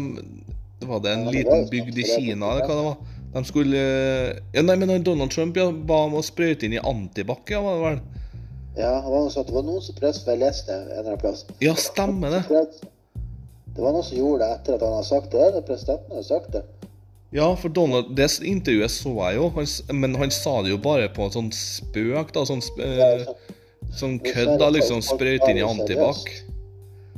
[0.80, 3.14] det var det en Ja, liten bygd i Kina, eller hva det var.
[3.34, 3.84] De skulle
[4.56, 7.76] Ja, nei, men Donald Trump ja, ba om å sprøyte inn i antibac, ja, var
[7.76, 8.23] det vel?
[8.76, 9.30] Ja, det var.
[9.30, 11.46] Det var noen som prøvde, å lese leste det en eller annen plass.
[11.62, 12.44] Ja, stemmer det.
[13.74, 15.44] Det var noen som gjorde det etter at han hadde sagt det.
[15.44, 16.64] Ja, presidenten hadde sagt det.
[17.34, 21.08] Ja, for Donald, det intervjuet så jeg jo, han, men han sa det jo bare
[21.10, 22.44] på en sånn spøk, da.
[22.46, 23.24] Sånn, eh,
[23.98, 24.70] sånn kødd, da.
[24.74, 26.22] Liksom sprøyte inn i antibac.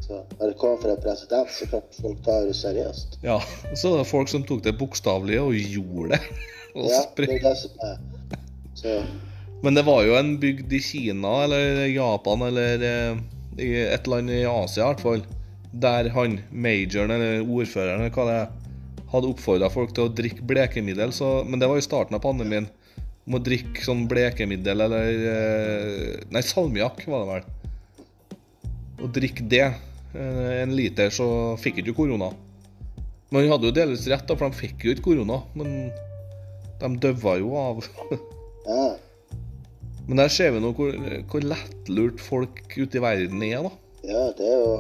[0.06, 3.20] Så når det kommer fra en president, så klart folk tar det seriøst.
[3.26, 3.40] Ja.
[3.74, 6.22] Så det er folk som tok det bokstavelig og gjorde det.
[6.76, 8.00] Og Ja, det er det som er
[8.76, 8.98] Så
[9.66, 13.22] Men det var jo en bygd i Kina eller Japan eller eh,
[13.58, 15.24] i et land i Asia i hvert fall,
[15.74, 18.52] der han majoren eller ordføreren eller hva det er,
[19.10, 21.14] hadde oppfordra folk til å drikke blekemiddel.
[21.16, 22.68] Så, men det var i starten av pandemien.
[23.26, 28.44] Om å drikke sånn blekemiddel eller eh, Nei, salmiakk var det vel.
[29.02, 29.64] Å drikke det,
[30.14, 31.28] eh, en liter, så
[31.62, 32.30] fikk ikke korona.
[33.32, 35.42] Men han hadde jo delvis rett, for de fikk jo ikke korona.
[35.58, 35.90] Men
[36.84, 37.82] de døva jo av.
[40.08, 40.94] Men der ser vi nå hvor,
[41.32, 43.72] hvor lettlurt folk ute i verden er, da.
[44.06, 44.76] Ja, det er jo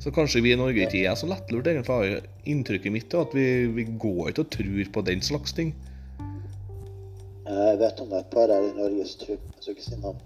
[0.00, 1.88] Så kanskje vi i Norge ikke er så lettlurt, egentlig.
[1.92, 3.46] har Inntrykket mitt er at vi,
[3.76, 5.74] vi går ikke og tror på den slags ting.
[7.50, 9.86] Jeg vet om det er et par her i Norge som tror Jeg skal ikke
[9.86, 10.20] si navn.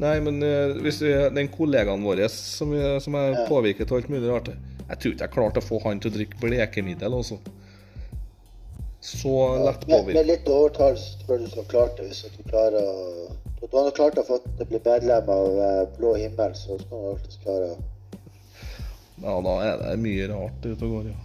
[0.00, 2.72] Nei, men eh, hvis vi, den kollegaen vår som,
[3.04, 3.46] som er Ja.
[3.48, 6.16] påvirket av alt mulig rart Jeg tror ikke jeg klarte å få han til å
[6.16, 7.36] drikke blekemiddel også.
[9.00, 12.84] Så lett Med, med litt overtall så tror du skal klare det hvis du klarer
[12.84, 13.30] å
[13.60, 17.08] Du har klart å få det bli medlem av eh, Blå himmel, så skal du
[17.14, 17.80] alltid klare å
[19.24, 21.18] Ja, da er det mye rart ute og går, ja.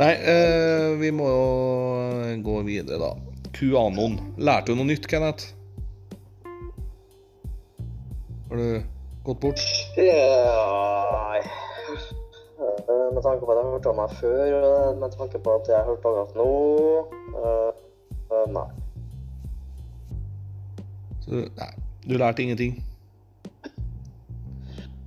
[0.00, 3.12] Nei, eh, vi må jo gå videre, da.
[3.52, 4.16] QAnon.
[4.40, 5.52] Lærte du noe nytt, Kenneth?
[8.48, 8.82] Har du
[9.24, 9.60] gått bort?
[10.00, 11.52] Eh,
[13.12, 15.84] Med tanke på at jeg hørte om meg før, og med tanke på at jeg
[15.88, 16.46] hørte akkurat nå
[17.36, 17.72] uh,
[18.32, 18.68] eh, Nei.
[21.24, 21.70] Så, nei,
[22.08, 22.78] du lærte ingenting?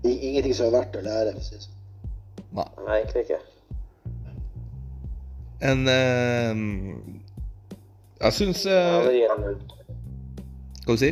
[0.03, 1.33] Ingenting som er verdt å lære.
[1.33, 1.77] for å si det sånn.
[2.55, 2.67] Nei.
[2.85, 3.39] Nei, egentlig ikke.
[5.65, 6.53] En uh,
[8.21, 9.57] Jeg syns Jeg eh, vil Hva null.
[10.81, 11.11] Skal du si?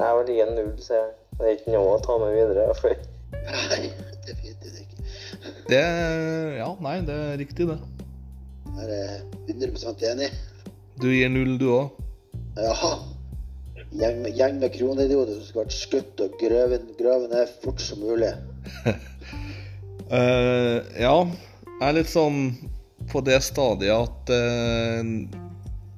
[0.00, 1.16] Jeg vil gi en null, sier jeg.
[1.38, 2.68] Det er ikke noe å ta med videre.
[2.80, 2.92] For.
[5.70, 5.82] Det
[6.58, 7.78] Ja, nei, det er riktig, det.
[8.80, 10.30] Jeg er 100 enig.
[11.00, 12.00] Du gir null, du òg?
[12.58, 12.92] Jaha.
[13.90, 18.02] Gjeng, med- gjeng med kronidioter som skulle vært skutt og grøvet grøvet ned fort som
[18.02, 18.30] mulig.
[20.10, 22.42] uh, ja, jeg er litt sånn
[23.10, 25.02] på det stadiet at uh,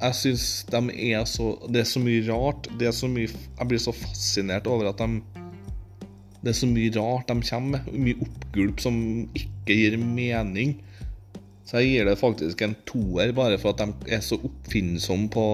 [0.02, 0.80] jeg syns de
[1.12, 2.68] er så Det er så mye rart.
[2.78, 5.20] Det er så mye Jeg blir så fascinert over at de
[6.42, 7.92] Det er så mye rart de kommer med.
[7.94, 8.96] Mye oppgulp som
[9.38, 10.76] ikke gir mening.
[11.62, 15.46] Så jeg gir det faktisk en toer, bare for at de er så oppfinnsomme på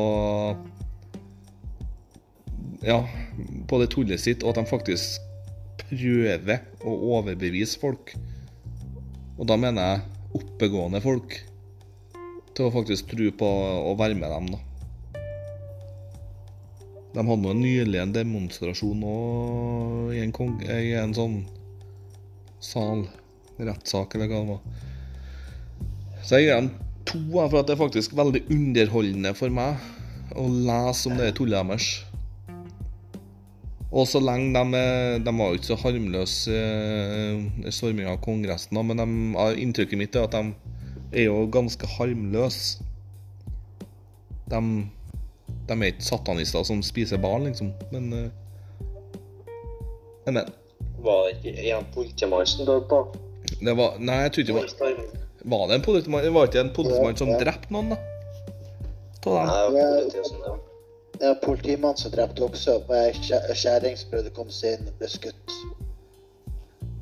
[2.86, 3.03] Ja,
[3.68, 5.18] på det tullet sitt, og at de faktisk
[5.82, 8.14] prøver å overbevise folk.
[9.36, 11.36] Og da mener jeg oppegående folk.
[12.55, 13.51] Til å faktisk tro på
[13.91, 14.62] å være med dem, da.
[17.14, 19.14] De hadde nå nylig en demonstrasjon nå
[20.12, 21.40] i i en sånn
[22.61, 23.06] sal.
[23.59, 24.61] Rettssak, eller hva det var.
[26.22, 26.68] Så jeg gir dem
[27.09, 29.80] to, for at det er faktisk veldig underholdende for meg
[30.38, 31.88] å lese om det tullet deres.
[33.88, 34.82] Og så lenge de,
[35.24, 36.59] de var jo ikke så harmløse
[37.64, 39.06] i storminga av Kongressen, men de,
[39.64, 40.52] inntrykket mitt er at de
[41.16, 42.84] er jo ganske harmløse.
[44.52, 44.61] De,
[45.68, 48.28] de er ikke satanister som spiser barn, liksom, men uh,
[50.28, 50.42] Men.
[51.01, 53.01] var det ikke en politimann som døde på?
[53.61, 54.94] det var, Nei, jeg tror ikke det var
[55.44, 56.24] Var det en politimann?
[56.24, 57.99] Det var ikke en politimann som drepte noen, da?
[59.24, 60.64] Ta Nei, det var politiet som.
[61.18, 62.76] Det er en politimann som drepte også
[63.55, 65.55] skjæring som prøvde å komme seg inn ble skutt.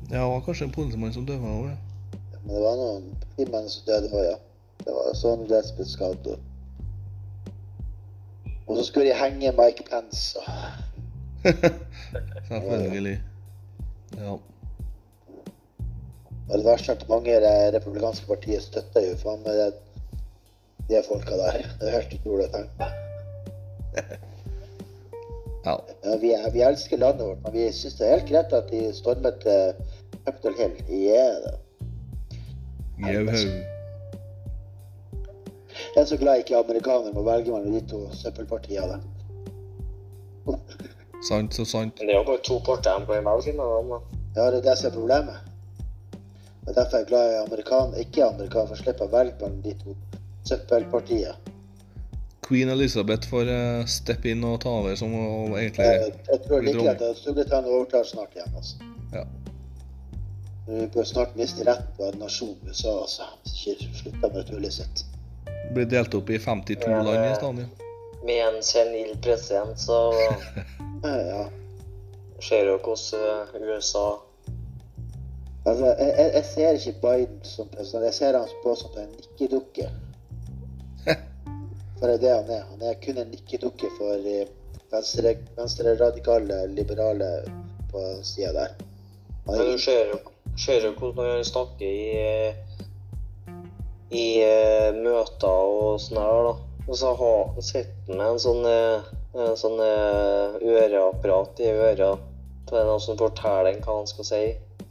[0.07, 1.77] Ja, det var kanskje en politimann som døde òg, ja.
[2.45, 4.37] Men det var noen politimenn som døde òg, ja.
[4.85, 6.31] Det var sånn lesbisk ble skadd.
[8.67, 10.39] Og- så skulle de henge Mike Pence.
[12.47, 13.21] Selvfølgelig.
[14.17, 14.31] Ja.
[16.49, 19.73] Og det verste er at mange i det republikanske partiet støtter jo faen meg det,
[20.89, 21.57] de folka der.
[21.79, 22.87] Det er helt utrolig å tenke på.
[25.67, 25.75] ja.
[26.05, 28.69] Ja, vi, er- vi elsker landet vårt, men vi syns det er helt greit at
[28.71, 29.73] de stormet eh,
[30.25, 30.77] Capitol Hill.
[30.87, 31.51] Yeah, da.
[35.95, 38.99] Jeg er så glad jeg ikke er amerikaner må velge mellom de to søppelpartiene.
[41.27, 41.99] Sant så sant.
[41.99, 43.93] Men det er jo bare to partier de kan velge mellom.
[44.35, 45.37] Ja, det er det som er problemet.
[46.67, 49.37] Og Derfor er jeg glad jeg er amerikaner, ikke amerikaner, for å slippe å velge
[49.41, 49.95] mellom de to
[50.47, 51.55] søppelpartiene.
[52.47, 56.93] Queen Elizabeth får eh, steppe inn og ta over som hun egentlig jeg tror like
[56.93, 58.53] at Storbritannia overtar snart igjen.
[58.55, 58.87] altså.
[59.11, 59.25] Ja.
[60.67, 63.27] Vi bør snart miste retten på en nasjon USA, altså.
[63.43, 65.03] Hvis ikke slutter med tullet sitt.
[65.73, 67.67] Blir delt opp i 52 land i stedet.
[67.67, 67.85] ja.
[68.25, 70.13] Med en senil president, så
[71.03, 71.49] Ja, ja.
[72.41, 74.07] ser jo hvordan eh, USA
[75.67, 78.05] Altså, jeg, jeg, jeg ser ikke Biden som president.
[78.05, 79.89] Jeg ser han på som en nikkedukke.
[81.99, 82.63] For det er det han er.
[82.71, 84.47] Han er kun en nikkedukke for eh,
[84.93, 87.29] venstre, venstreradikale, liberale
[87.91, 88.77] på sida der.
[89.47, 92.53] Han Men du ser jo hvordan han snakker i
[94.09, 96.55] i eh, møter og sånn her, da.
[96.87, 97.11] Og så
[97.59, 101.73] sitter han med en sånn, eh, en sånn eh, øreapparat i.
[101.77, 104.41] Det er noen som forteller ham hva han skal si.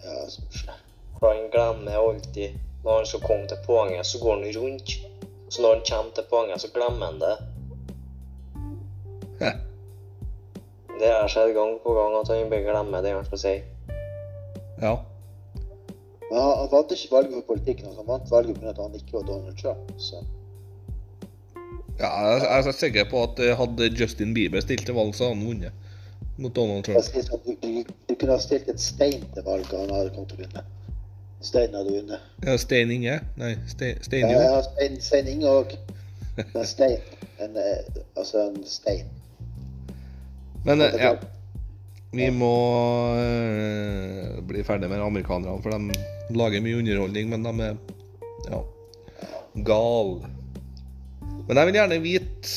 [0.04, 0.70] ja,
[1.18, 4.96] For han glemmer alltid Når han skal komme til poenget, så går han rundt.
[5.48, 7.36] Så når han kommer til poenget, så glemmer han det.
[11.00, 13.54] Det har skjedd gang på gang at han bare glemmer det han skal si.
[14.80, 14.94] Ja.
[16.30, 17.86] Men han, han vant ikke valget for politikken.
[17.86, 18.70] Altså, han vant valget pga.
[18.74, 19.92] at han ikke var Donald Trump.
[19.98, 20.22] Så.
[21.98, 25.24] ja jeg, jeg er sikker på at eh, hadde Justin Bieber stilt til valg, så
[25.28, 25.72] hadde han vunnet
[26.38, 27.04] mot Donald Trump.
[27.04, 30.34] sånn, du, du, du kunne ha stilt en stein til valget, og han hadde kommet
[30.34, 30.64] til å vinne.
[31.46, 32.26] Stein hadde vunnet.
[32.44, 33.20] Ja, Stein Inge?
[33.40, 34.40] Nei, Ste- Ja, Steinjo.
[34.42, 35.76] ja, Stein, Stein Inge òg.
[36.52, 36.98] Men stein.
[37.40, 39.06] En, eh, altså en stein.
[40.64, 41.14] Men eh, ja.
[42.16, 42.54] Vi må
[43.20, 47.74] eh, bli ferdig med amerikanerne, for de lager mye underholdning, men de er
[48.48, 48.60] ja,
[49.66, 50.30] gale.
[51.46, 52.54] Men jeg vil gjerne vite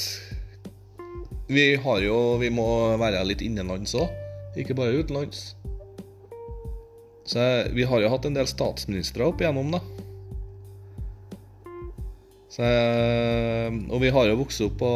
[1.50, 2.66] Vi har jo Vi må
[3.02, 4.14] være litt innenlands òg,
[4.60, 5.52] ikke bare utenlands.
[7.30, 7.46] Så
[7.76, 9.82] vi har jo hatt en del statsministre opp igjennom, da.
[12.50, 14.94] Så, og vi har jo vokst opp på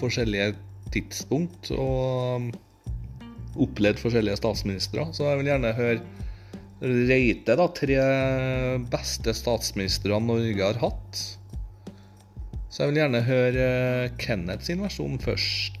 [0.00, 0.54] forskjellige
[0.94, 2.54] tidspunkt og
[3.60, 5.08] opplevd forskjellige statsministre.
[5.14, 6.00] Så jeg vil gjerne høre
[6.84, 7.96] Reite da, tre
[8.92, 11.20] beste statsministre Norge har hatt.
[12.68, 15.78] Så jeg vil gjerne høre eh, Kenneth sin versjon først.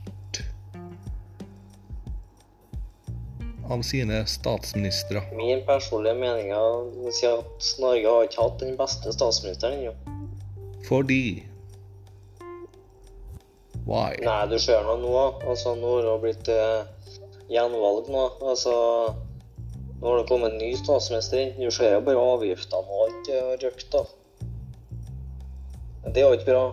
[3.64, 5.24] Av sine statsministre.
[5.34, 10.20] Min personlige mening er si at Norge har ikke hatt den beste statsministeren ennå.
[10.86, 11.24] Fordi
[13.84, 14.14] Why?
[14.24, 15.14] Nei, du ser nå nå.
[15.44, 16.86] Altså, nå har hun blitt eh,
[17.52, 18.24] gjenvalg nå.
[18.42, 18.74] Altså,
[20.00, 21.54] nå har det kommet en ny statsminister inn.
[21.58, 24.04] Du ser jo bare avgiftene og alt har røkt, da.
[26.08, 26.64] Det er jo ikke bra.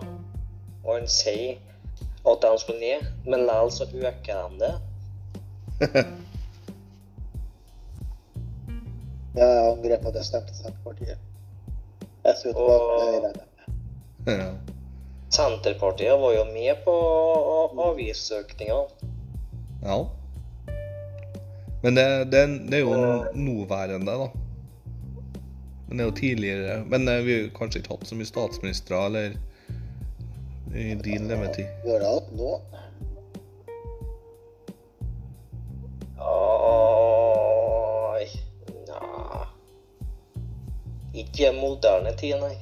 [0.82, 1.60] Og han sier
[2.28, 4.74] at de skal ned, men likevel så øker de det.
[9.32, 11.20] Ja, jeg angrer på at jeg stemte Senterpartiet.
[12.24, 13.06] Jeg skulle tilbake til
[14.26, 14.50] Høyre.
[15.32, 16.96] Senterpartiet var jo med på
[17.86, 18.76] avgiftsøkninga.
[19.86, 19.96] ja.
[21.82, 24.28] Men det, det, det er jo nåværende, da.
[25.88, 29.06] Men det er jo tidligere Men eh, vi har kanskje ikke hatt så mye statsministre
[29.06, 29.32] eller
[30.72, 31.66] i din levetid.
[31.84, 32.60] Vi har hatt nå.
[36.22, 38.26] Oi
[38.88, 39.44] nei
[41.24, 42.56] Ikke moderne tid, nei.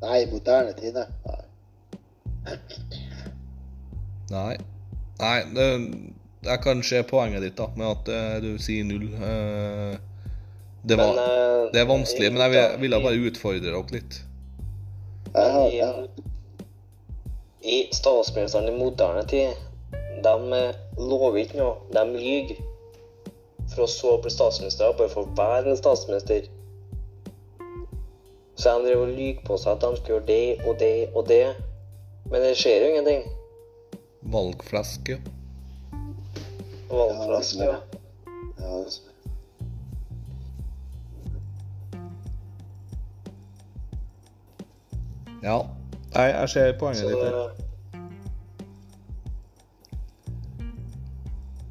[0.00, 1.06] Nei, moderne tider.
[1.28, 1.42] Nei.
[4.30, 4.56] Nei.
[5.20, 5.66] Nei, det,
[6.42, 9.08] jeg kan se poenget ditt da, med at eh, du sier null.
[9.14, 9.96] Eh,
[10.82, 14.20] det, var, Men, eh, det er vanskelig, men jeg vil- ville bare utfordre dere litt.
[15.34, 16.08] Jeg har, i, jeg
[17.62, 19.52] I statsministeren i moderne tid,
[20.24, 21.74] de lover ikke noe.
[21.92, 22.56] De lyver.
[23.74, 26.48] For å så bli statsminister, bare for å være en statsminister.
[28.56, 31.28] Så de driver og lyver på seg at de skal gjøre det og det og
[31.28, 31.44] det.
[32.30, 33.22] Men det skjer jo ingenting.
[34.32, 35.20] Valgflesk, ja.
[36.90, 37.76] Valgflaske, ja.
[38.58, 39.06] ja, det er-
[45.42, 45.58] Ja.
[46.14, 47.50] Nei, jeg ser poenget ditt her.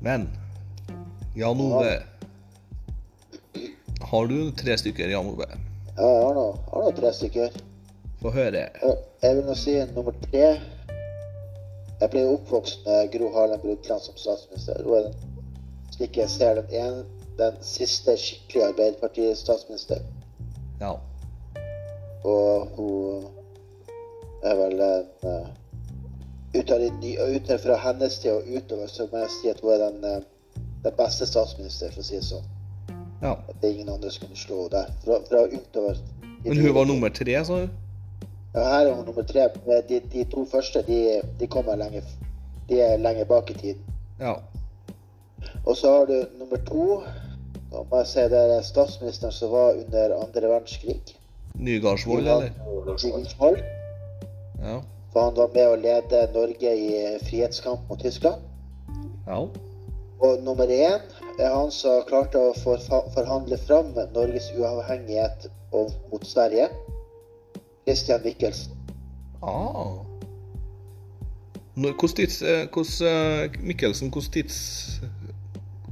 [0.02, 0.30] Men
[1.36, 1.98] Jan Ove
[4.10, 5.46] Har du tre stykker, Jan Ove?
[6.00, 7.50] ja, jeg har nå, tre stykker.
[8.22, 8.64] Få høre.
[9.22, 10.48] Jeg vil nå si nummer tre.
[12.00, 14.84] Jeg ble oppvokst med Gro Harlem Brundtland som statsminister.
[14.84, 15.16] Hun er den,
[15.96, 17.02] slik jeg ser den, en,
[17.40, 20.06] den siste skikkelige Arbeiderparti-statsminister.
[20.80, 20.94] Ja.
[22.24, 23.26] Og hun
[24.44, 25.50] er vel en uh,
[26.56, 30.00] ut ut fra hennes tid og utover, så må jeg si at hun er den,
[30.04, 30.22] eh,
[30.84, 32.48] den beste statsminister, for å si det sånn.
[33.22, 33.36] ja.
[33.36, 34.96] At det er ingen andre som kunne slå henne der.
[35.04, 36.00] Fra, fra utover.
[36.46, 37.79] Men hun var nummer tre, sa du?
[38.66, 39.48] Her er hun nummer tre.
[39.90, 42.04] De, de to første de, de kommer lenge,
[42.70, 43.82] de er lenger bak i tiden.
[44.20, 44.34] Ja.
[45.66, 47.02] Og så har du nummer to.
[47.72, 51.02] Da må jeg si det er statsministeren som var under andre verdenskrig.
[51.56, 52.98] Nygardsvold, eller?
[52.98, 53.60] Sigurdsvold.
[54.64, 54.80] Ja.
[55.14, 56.90] For han var med å lede Norge i
[57.26, 58.42] frihetskamp mot Tyskland.
[59.28, 59.44] Ja.
[60.20, 61.00] Og nummer én
[61.40, 62.56] er han som klarte å
[63.16, 66.68] forhandle fram Norges uavhengighet mot Sverige.
[67.90, 68.72] Christian Michelsen.
[69.42, 69.98] Ah.
[71.76, 72.42] Hvordan tids...
[72.42, 74.58] eh, Hvordan Michelsen, Mikkelsen, hvordan tids...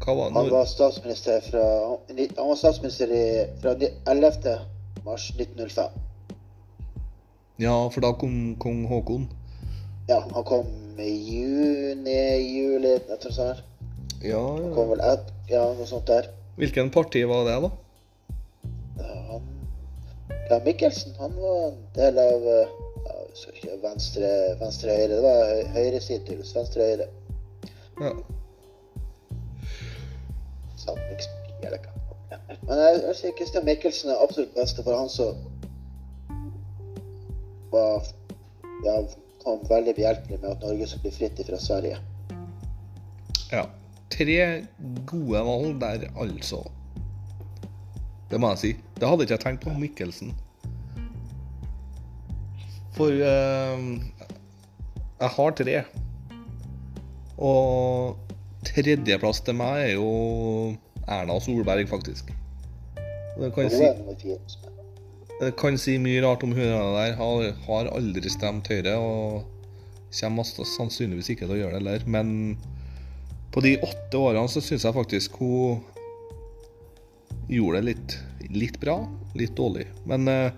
[0.03, 1.63] Hva var Han var statsminister fra,
[2.07, 3.23] han var statsminister i,
[3.61, 3.73] fra
[4.11, 4.59] 11.
[5.05, 5.89] mars 1905.
[7.59, 9.25] Ja, for da kom kong Haakon.
[10.07, 10.69] Ja, han kom
[11.01, 13.49] i juni, juli, jeg tror sånn.
[13.55, 13.65] her.
[14.21, 16.29] Ja, Han kom vel et, ja, noe sånt der.
[16.61, 17.73] Hvilken parti var det, da?
[19.01, 19.49] Ja, han,
[20.49, 22.75] ja, Mikkelsen, han var en del av eh,
[23.07, 23.15] ja,
[23.53, 24.29] ikke, venstre,
[24.61, 25.13] venstre høyre.
[25.15, 27.07] Det var høy- høyresiden til venstre høyre.
[28.01, 28.13] Ja.
[30.77, 31.93] Samlingspartiet, eller hva.
[32.67, 35.35] Men jeg, jeg sier Christian Mikkelsen er absolutt beste for han som
[37.71, 38.05] var
[38.85, 38.95] ja,
[39.43, 41.99] kom veldig behjelpelig med at Norge skulle bli fritt fra Sverige.
[43.51, 43.65] ja.
[44.17, 44.63] Tre
[45.05, 46.61] gode valg der, altså.
[48.31, 48.69] Det må jeg si.
[48.97, 49.73] Det hadde ikke jeg tenkt på.
[49.77, 50.33] Mikkelsen.
[52.97, 53.83] For eh,
[55.21, 55.75] jeg har tre.
[57.37, 58.17] Og
[58.65, 60.11] tredjeplass til meg er jo
[61.05, 62.33] Erna Solberg, faktisk.
[63.37, 64.33] Det kan, si,
[65.37, 67.13] det kan si mye rart om hun der.
[67.19, 69.45] Har, har aldri stemt Høyre og
[70.17, 72.07] kommer sannsynligvis ikke til å gjøre det heller.
[72.09, 72.57] Men
[73.53, 75.85] på de åtte årene så syns jeg faktisk hun
[77.47, 78.17] gjorde det litt,
[78.53, 78.99] litt bra,
[79.37, 79.87] litt dårlig.
[80.07, 80.51] Men eh,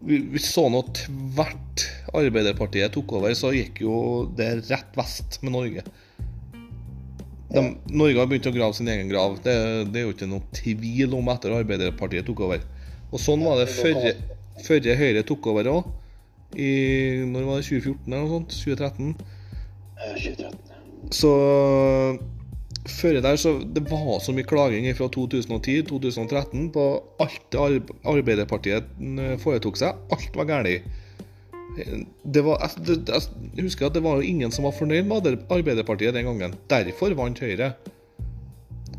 [0.00, 3.96] vi, vi så nå tvert Arbeiderpartiet tok over, så gikk jo
[4.36, 5.84] det rett vest med Norge.
[7.50, 9.38] De, Norge har begynt å grave sin egen grav.
[9.44, 9.54] Det,
[9.90, 12.64] det er jo ikke noe tvil om etter Arbeiderpartiet tok over.
[13.10, 14.12] Og sånn var det før,
[14.66, 15.90] før Høyre tok over òg.
[16.58, 16.70] I
[17.30, 18.54] når var det 2014 eller noe sånt?
[18.58, 19.14] 2013?
[20.00, 21.10] Eh, 2013.
[21.14, 21.30] Så
[22.88, 26.86] før der så Det var så mye klaging fra 2010-2013 på
[27.20, 30.00] alt Arbeiderpartiet eh, foretok seg.
[30.10, 30.88] Alt var galt.
[32.24, 36.16] Det var, jeg, jeg husker at det var jo ingen som var fornøyd med Arbeiderpartiet
[36.16, 36.56] den gangen.
[36.70, 37.74] Derfor vant Høyre.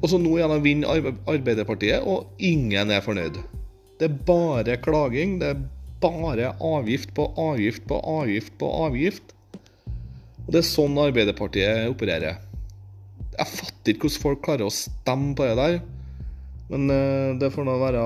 [0.02, 3.38] Og så nå igjen vinner Arbe- Arbeiderpartiet, og ingen er fornøyd.
[4.00, 5.38] Det er bare klaging.
[5.42, 5.66] Det er
[6.02, 9.36] bare avgift på avgift på avgift på avgift.
[10.48, 12.40] Og det er sånn Arbeiderpartiet opererer.
[13.38, 15.82] Jeg fatter ikke hvordan folk klarer å stemme på det der.
[16.72, 18.06] Men uh, det får nå være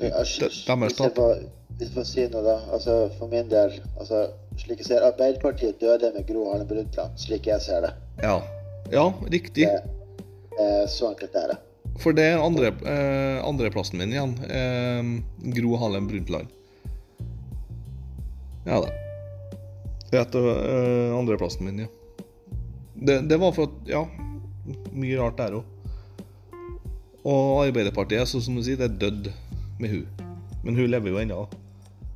[0.00, 1.38] deres hvis jeg får,
[1.78, 2.56] hvis jeg får si noe, da.
[2.72, 4.26] Altså, for min del altså,
[4.60, 7.92] Slik jeg ser Arbeiderpartiet døde med Gro Harlem Brundtland, slik jeg ser det.
[8.24, 8.38] Ja,
[8.88, 9.66] ja riktig.
[9.68, 11.58] Eh, så enkelt er det.
[12.00, 14.32] For det er andre, eh, andreplassen min igjen.
[14.48, 16.48] Eh, Gro Harlem Brundtland.
[18.64, 18.88] Ja da.
[20.08, 21.92] Det er eh, andreplassen min, ja.
[22.96, 24.04] Det, det var for at Ja,
[24.96, 25.72] mye rart der òg.
[27.26, 29.32] Og Arbeiderpartiet, så som du sier, det er dødd
[29.82, 30.06] med hun.
[30.62, 31.40] Men hun lever jo ennå.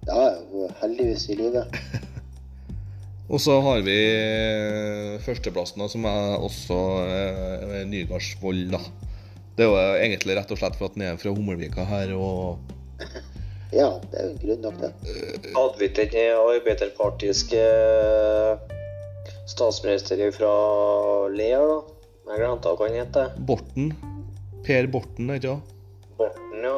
[0.06, 0.22] Ja,
[0.52, 1.66] hun er heldigvis i live.
[3.30, 8.80] Og så har vi eh, førsteplassen, som er også eh, Nygardsvold, da.
[9.54, 12.58] Det er jo egentlig rett og slett for at han er fra Hummelvika her, og
[13.70, 14.90] Ja, det er jo grunn nok, det.
[15.54, 17.60] Hadde vi ikke den arbeiderpartiske
[19.50, 20.50] statsminister fra
[21.34, 21.78] Lea, da?
[22.30, 23.16] Jeg glemte hva han het.
[23.48, 23.90] Borten.
[24.66, 25.72] Per Borten, ikke sant?
[26.18, 26.76] Borten, ja.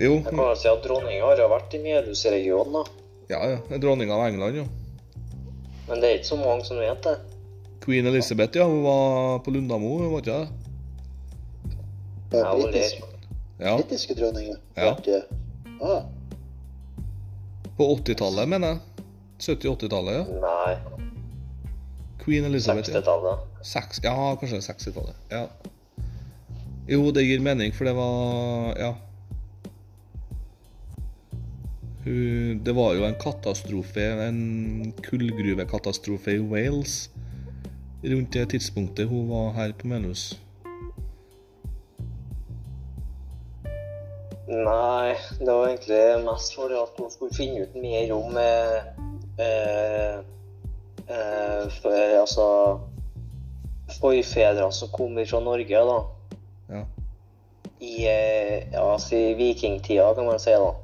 [0.00, 2.84] Jo, Jeg kan vel si at dronninga har vært i Melhus-regionen, da.
[3.34, 3.78] ja, ja.
[3.82, 4.64] Dronninga av England, jo.
[5.88, 7.16] Men det er ikke så mange som vet det.
[7.84, 8.64] Queen Elizabeth, ja.
[8.70, 10.48] Hun var på Lundamo, hun var ikke det?
[12.32, 13.02] Ja, britisk.
[13.60, 13.76] Ja.
[13.76, 14.56] britiske dronninger.
[14.74, 14.94] Ja.
[15.82, 16.02] Ah,
[17.76, 18.78] På 80-tallet, mener jeg.
[19.42, 20.24] 70-80-tallet, ja.
[20.42, 20.76] Nei,
[22.22, 22.88] Queen Elizabeth.
[22.88, 23.38] 60-tallet.
[23.66, 25.16] Seks, ja, kanskje 60-tallet.
[25.30, 25.46] Ja.
[26.86, 28.92] Jo, det gir mening, for det var Ja.
[32.02, 37.10] Det var jo en katastrofe, en kullgruvekatastrofe i Wales
[38.02, 40.32] rundt det tidspunktet hun var her på Melhus.
[44.50, 48.90] Nei, det var egentlig mest fordi at hun skulle finne ut mer om eh,
[51.82, 52.48] for, altså
[54.00, 55.98] forfedrene som kom fra Norge, da.
[56.68, 56.84] Ja.
[57.82, 60.74] I eh, ja, si vikingtida, kan man si, da.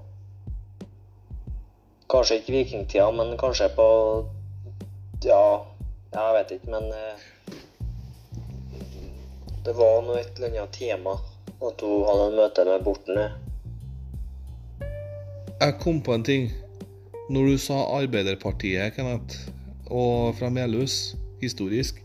[2.10, 3.88] Kanskje ikke vikingtida, men kanskje på
[5.24, 5.60] Ja,
[6.14, 7.26] jeg vet ikke, men eh,
[9.66, 11.18] Det var nå et eller annet tema
[11.58, 13.18] at hun hadde møte med Borten.
[13.18, 13.30] eh.
[15.60, 16.50] Jeg kom på en ting.
[17.28, 19.50] Når du sa Arbeiderpartiet, Kenneth,
[19.92, 22.00] og fra Melhus, historisk,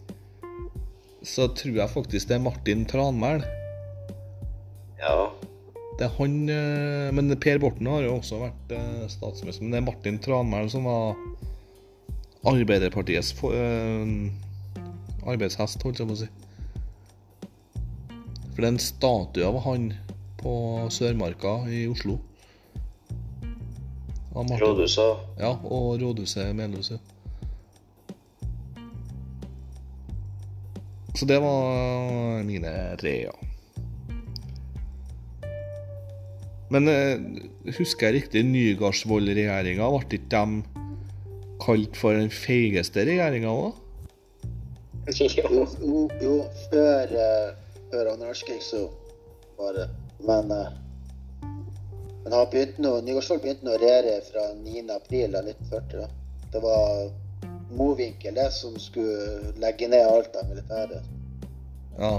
[1.24, 3.46] så tror jeg faktisk det er Martin Tranmæl.
[5.00, 5.30] Ja.
[6.00, 9.64] Det er han eh, Men Per Borten har jo også vært eh, statsminister.
[9.64, 11.16] Men det er Martin Tranmæl som var
[12.44, 14.84] Arbeiderpartiets for, eh,
[15.24, 16.30] arbeidshest, holdt jeg på å si.
[18.54, 19.88] For det er en statue av han
[20.44, 20.54] på
[20.92, 22.20] Sørmarka i Oslo.
[24.34, 25.26] Rådhuset.
[25.40, 27.00] Ja, og rådhuset Melhuset.
[31.14, 33.34] Så det var mine tre, ja.
[36.74, 37.20] Men eh,
[37.78, 39.86] husker jeg riktig Nygardsvold-regjeringa?
[39.94, 40.64] Ble ikke de
[41.62, 43.80] kalt for den feigeste regjeringa òg?
[45.20, 45.28] Jo,
[45.84, 46.10] Jo.
[46.24, 46.36] jo,
[46.72, 47.50] før, uh,
[47.92, 48.86] før andre verdenskrig så
[49.60, 49.88] var det
[50.24, 50.70] Men eh,
[52.24, 54.84] men han begynte nå, Nygaardsvold begynte nå å regjere fra 9.
[54.96, 56.00] april av 1940.
[56.00, 56.08] da.
[56.54, 57.12] Det var
[57.74, 61.04] Mowinckel som skulle legge ned alt av militæret.
[61.98, 62.14] Ja.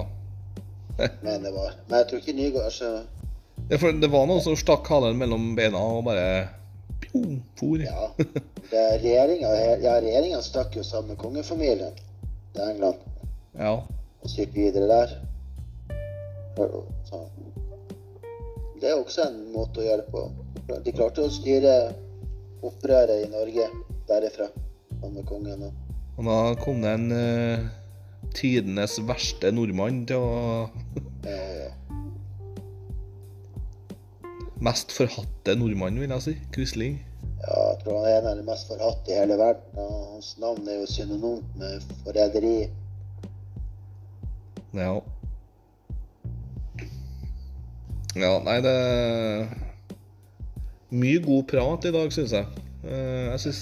[1.27, 2.91] Men det var Men jeg tror ikke Nygaard altså,
[3.71, 6.27] Ja, for det var noen som stakk halen mellom beina og bare
[7.03, 7.83] pjom, for.
[7.83, 8.11] Ja.
[8.71, 9.51] Er regjeringa
[9.83, 11.97] ja, stakk jo sammen med kongefamilien
[12.55, 13.01] til England
[13.59, 13.79] Ja.
[13.81, 15.17] og styrte videre der.
[18.85, 20.23] Det er også en måte å gjøre det på.
[20.85, 21.71] De klarte å styre
[22.61, 23.65] opprøret i Norge
[24.11, 24.51] derifra,
[25.01, 25.63] han med kongen.
[25.65, 27.65] og Og da kom det en uh,
[28.37, 30.35] tidenes verste nordmann til å
[31.25, 31.71] Ja, ja.
[34.69, 36.37] Mest forhatte nordmann, vil jeg si.
[36.53, 37.01] Quisling.
[37.41, 39.81] Ja, jeg tror han er en av de mest forhatte i hele verden.
[39.81, 42.57] og Hans navn er jo synonymt med forræderi.
[44.77, 44.93] Ja.
[48.15, 48.75] Ja, nei, det
[50.95, 52.47] Mye god prat i dag, syns jeg.
[52.87, 53.61] Eh, Jeg syns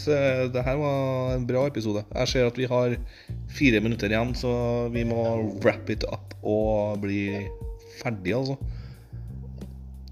[0.52, 2.02] det her var en bra episode.
[2.12, 2.96] Jeg ser at vi har
[3.56, 4.52] fire minutter igjen, så
[4.92, 5.22] vi må
[5.64, 7.46] wrap it up og bli
[8.02, 8.58] ferdig, altså.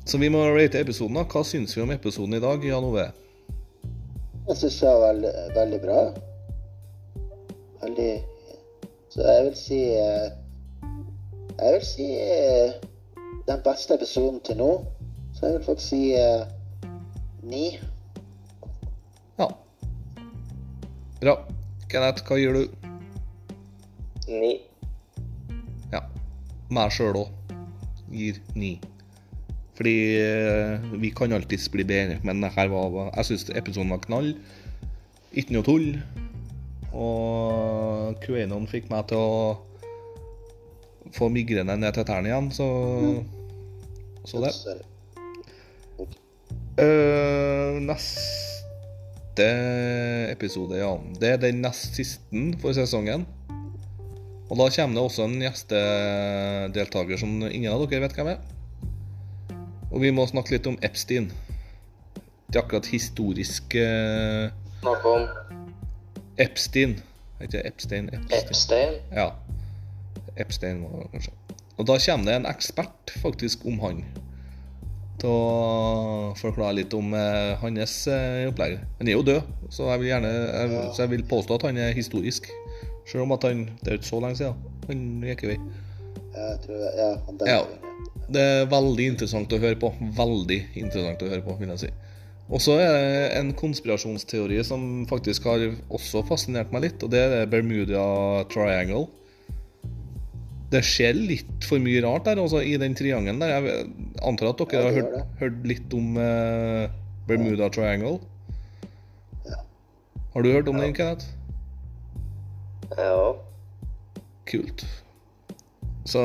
[0.09, 1.15] Så vi må rate episoden.
[1.21, 1.27] da.
[1.29, 3.11] Hva syns vi om episoden i dag, Jan Ove?
[4.49, 5.99] Jeg syns det var veldig, veldig bra.
[7.83, 8.13] Veldig
[9.11, 10.31] Så jeg vil si eh,
[11.61, 12.75] Jeg vil si eh,
[13.47, 14.71] den beste episoden til nå.
[15.35, 16.45] Så jeg vil faktisk si eh,
[17.43, 17.65] ni.
[19.39, 19.49] Ja.
[21.21, 21.37] Bra.
[21.91, 22.65] Kenneth, hva gir du?
[24.31, 24.53] Ni.
[25.93, 26.05] Ja.
[26.71, 27.55] Meg sjøl òg.
[28.11, 28.77] Gir ni.
[29.79, 34.35] Fordi eh, vi kan alltids bli bedre, men her var Jeg syns episoden var knall.
[35.33, 35.89] Ikke noe tull.
[36.91, 39.70] Og QAnon fikk meg til å
[41.17, 42.69] få migrene ned til tærne igjen, så
[44.29, 44.53] Så det.
[46.81, 49.47] Eh, neste
[50.31, 50.93] episode, ja.
[51.21, 53.27] Det er den nest siste for sesongen.
[54.51, 58.41] Og da kommer det også en gjestedeltaker som ingen av dere vet hvem er.
[59.91, 61.31] Og vi må snakke litt om Epstein.
[62.51, 64.51] Det er akkurat historisk Snakke
[64.81, 65.29] Snakk om
[66.39, 67.03] Epstein.
[67.41, 68.41] Ikke Epstein, Epstein.
[68.41, 68.95] Epstein.
[69.13, 69.31] Ja.
[70.43, 71.33] Epstein var det kanskje.
[71.81, 74.03] Og da kommer det en ekspert faktisk om han.
[75.21, 78.79] Til å forklare litt om eh, hans eh, opplegg.
[79.01, 81.81] Han er jo død, så jeg vil gjerne jeg, Så jeg vil påstå at han
[81.81, 82.49] er historisk.
[83.09, 84.55] Selv om at han Det er ikke så lenge siden
[84.91, 85.59] han gikk vei.
[86.35, 87.41] jeg tror Ja, han.
[87.47, 87.61] Ja.
[88.31, 89.91] Det er veldig interessant å høre på.
[90.17, 91.91] Veldig interessant å høre på, vil jeg si.
[92.51, 97.21] Og så er det en konspirasjonsteori som faktisk har også fascinert meg litt, og det
[97.23, 98.03] er Bermuda
[98.51, 99.07] Triangle.
[100.71, 103.57] Det skjer litt for mye rart der, altså, i den triangelen der.
[103.57, 103.89] Jeg
[104.23, 106.87] antar at dere Ja, har hørt, hørt litt om eh,
[107.27, 108.21] Bermuda Triangle?
[109.49, 109.59] Ja.
[110.35, 111.27] Har du hørt om den, Kenneth?
[112.95, 113.35] Ja.
[114.51, 114.87] Kult.
[116.11, 116.21] Så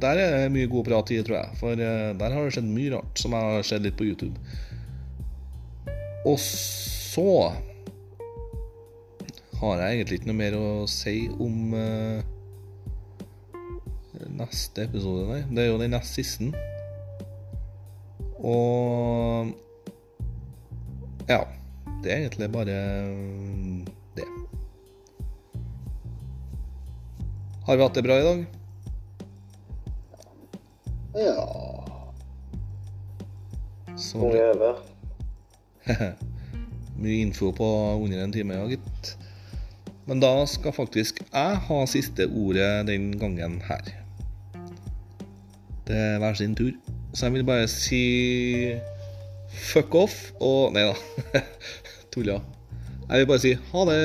[0.00, 1.58] der er det mye god prat i, tror jeg.
[1.60, 4.34] For eh, der har det skjedd mye rart som jeg har sett litt på YouTube.
[6.24, 7.52] Og så
[9.60, 12.24] har jeg egentlig ikke noe mer å si om eh,
[14.38, 15.42] neste episode, nei.
[15.50, 16.50] Det er jo den nest siste.
[18.44, 19.52] Og
[21.28, 21.44] ja.
[22.04, 22.74] Det er egentlig bare
[24.16, 24.26] det.
[27.64, 28.44] Har vi hatt det bra i dag?
[31.14, 31.46] ja.
[33.96, 34.74] Så Ung øve.
[36.98, 37.66] Mye info på
[38.02, 39.16] under en time, ja, gitt.
[40.04, 44.03] Men da skal faktisk jeg ha siste ordet den gangen her.
[45.88, 46.70] Det er hver sin tur.
[47.14, 48.02] Så jeg vil bare si
[49.54, 51.42] fuck off og Nei da.
[52.14, 52.40] Tulla.
[53.08, 54.00] Jeg vil bare si ha det.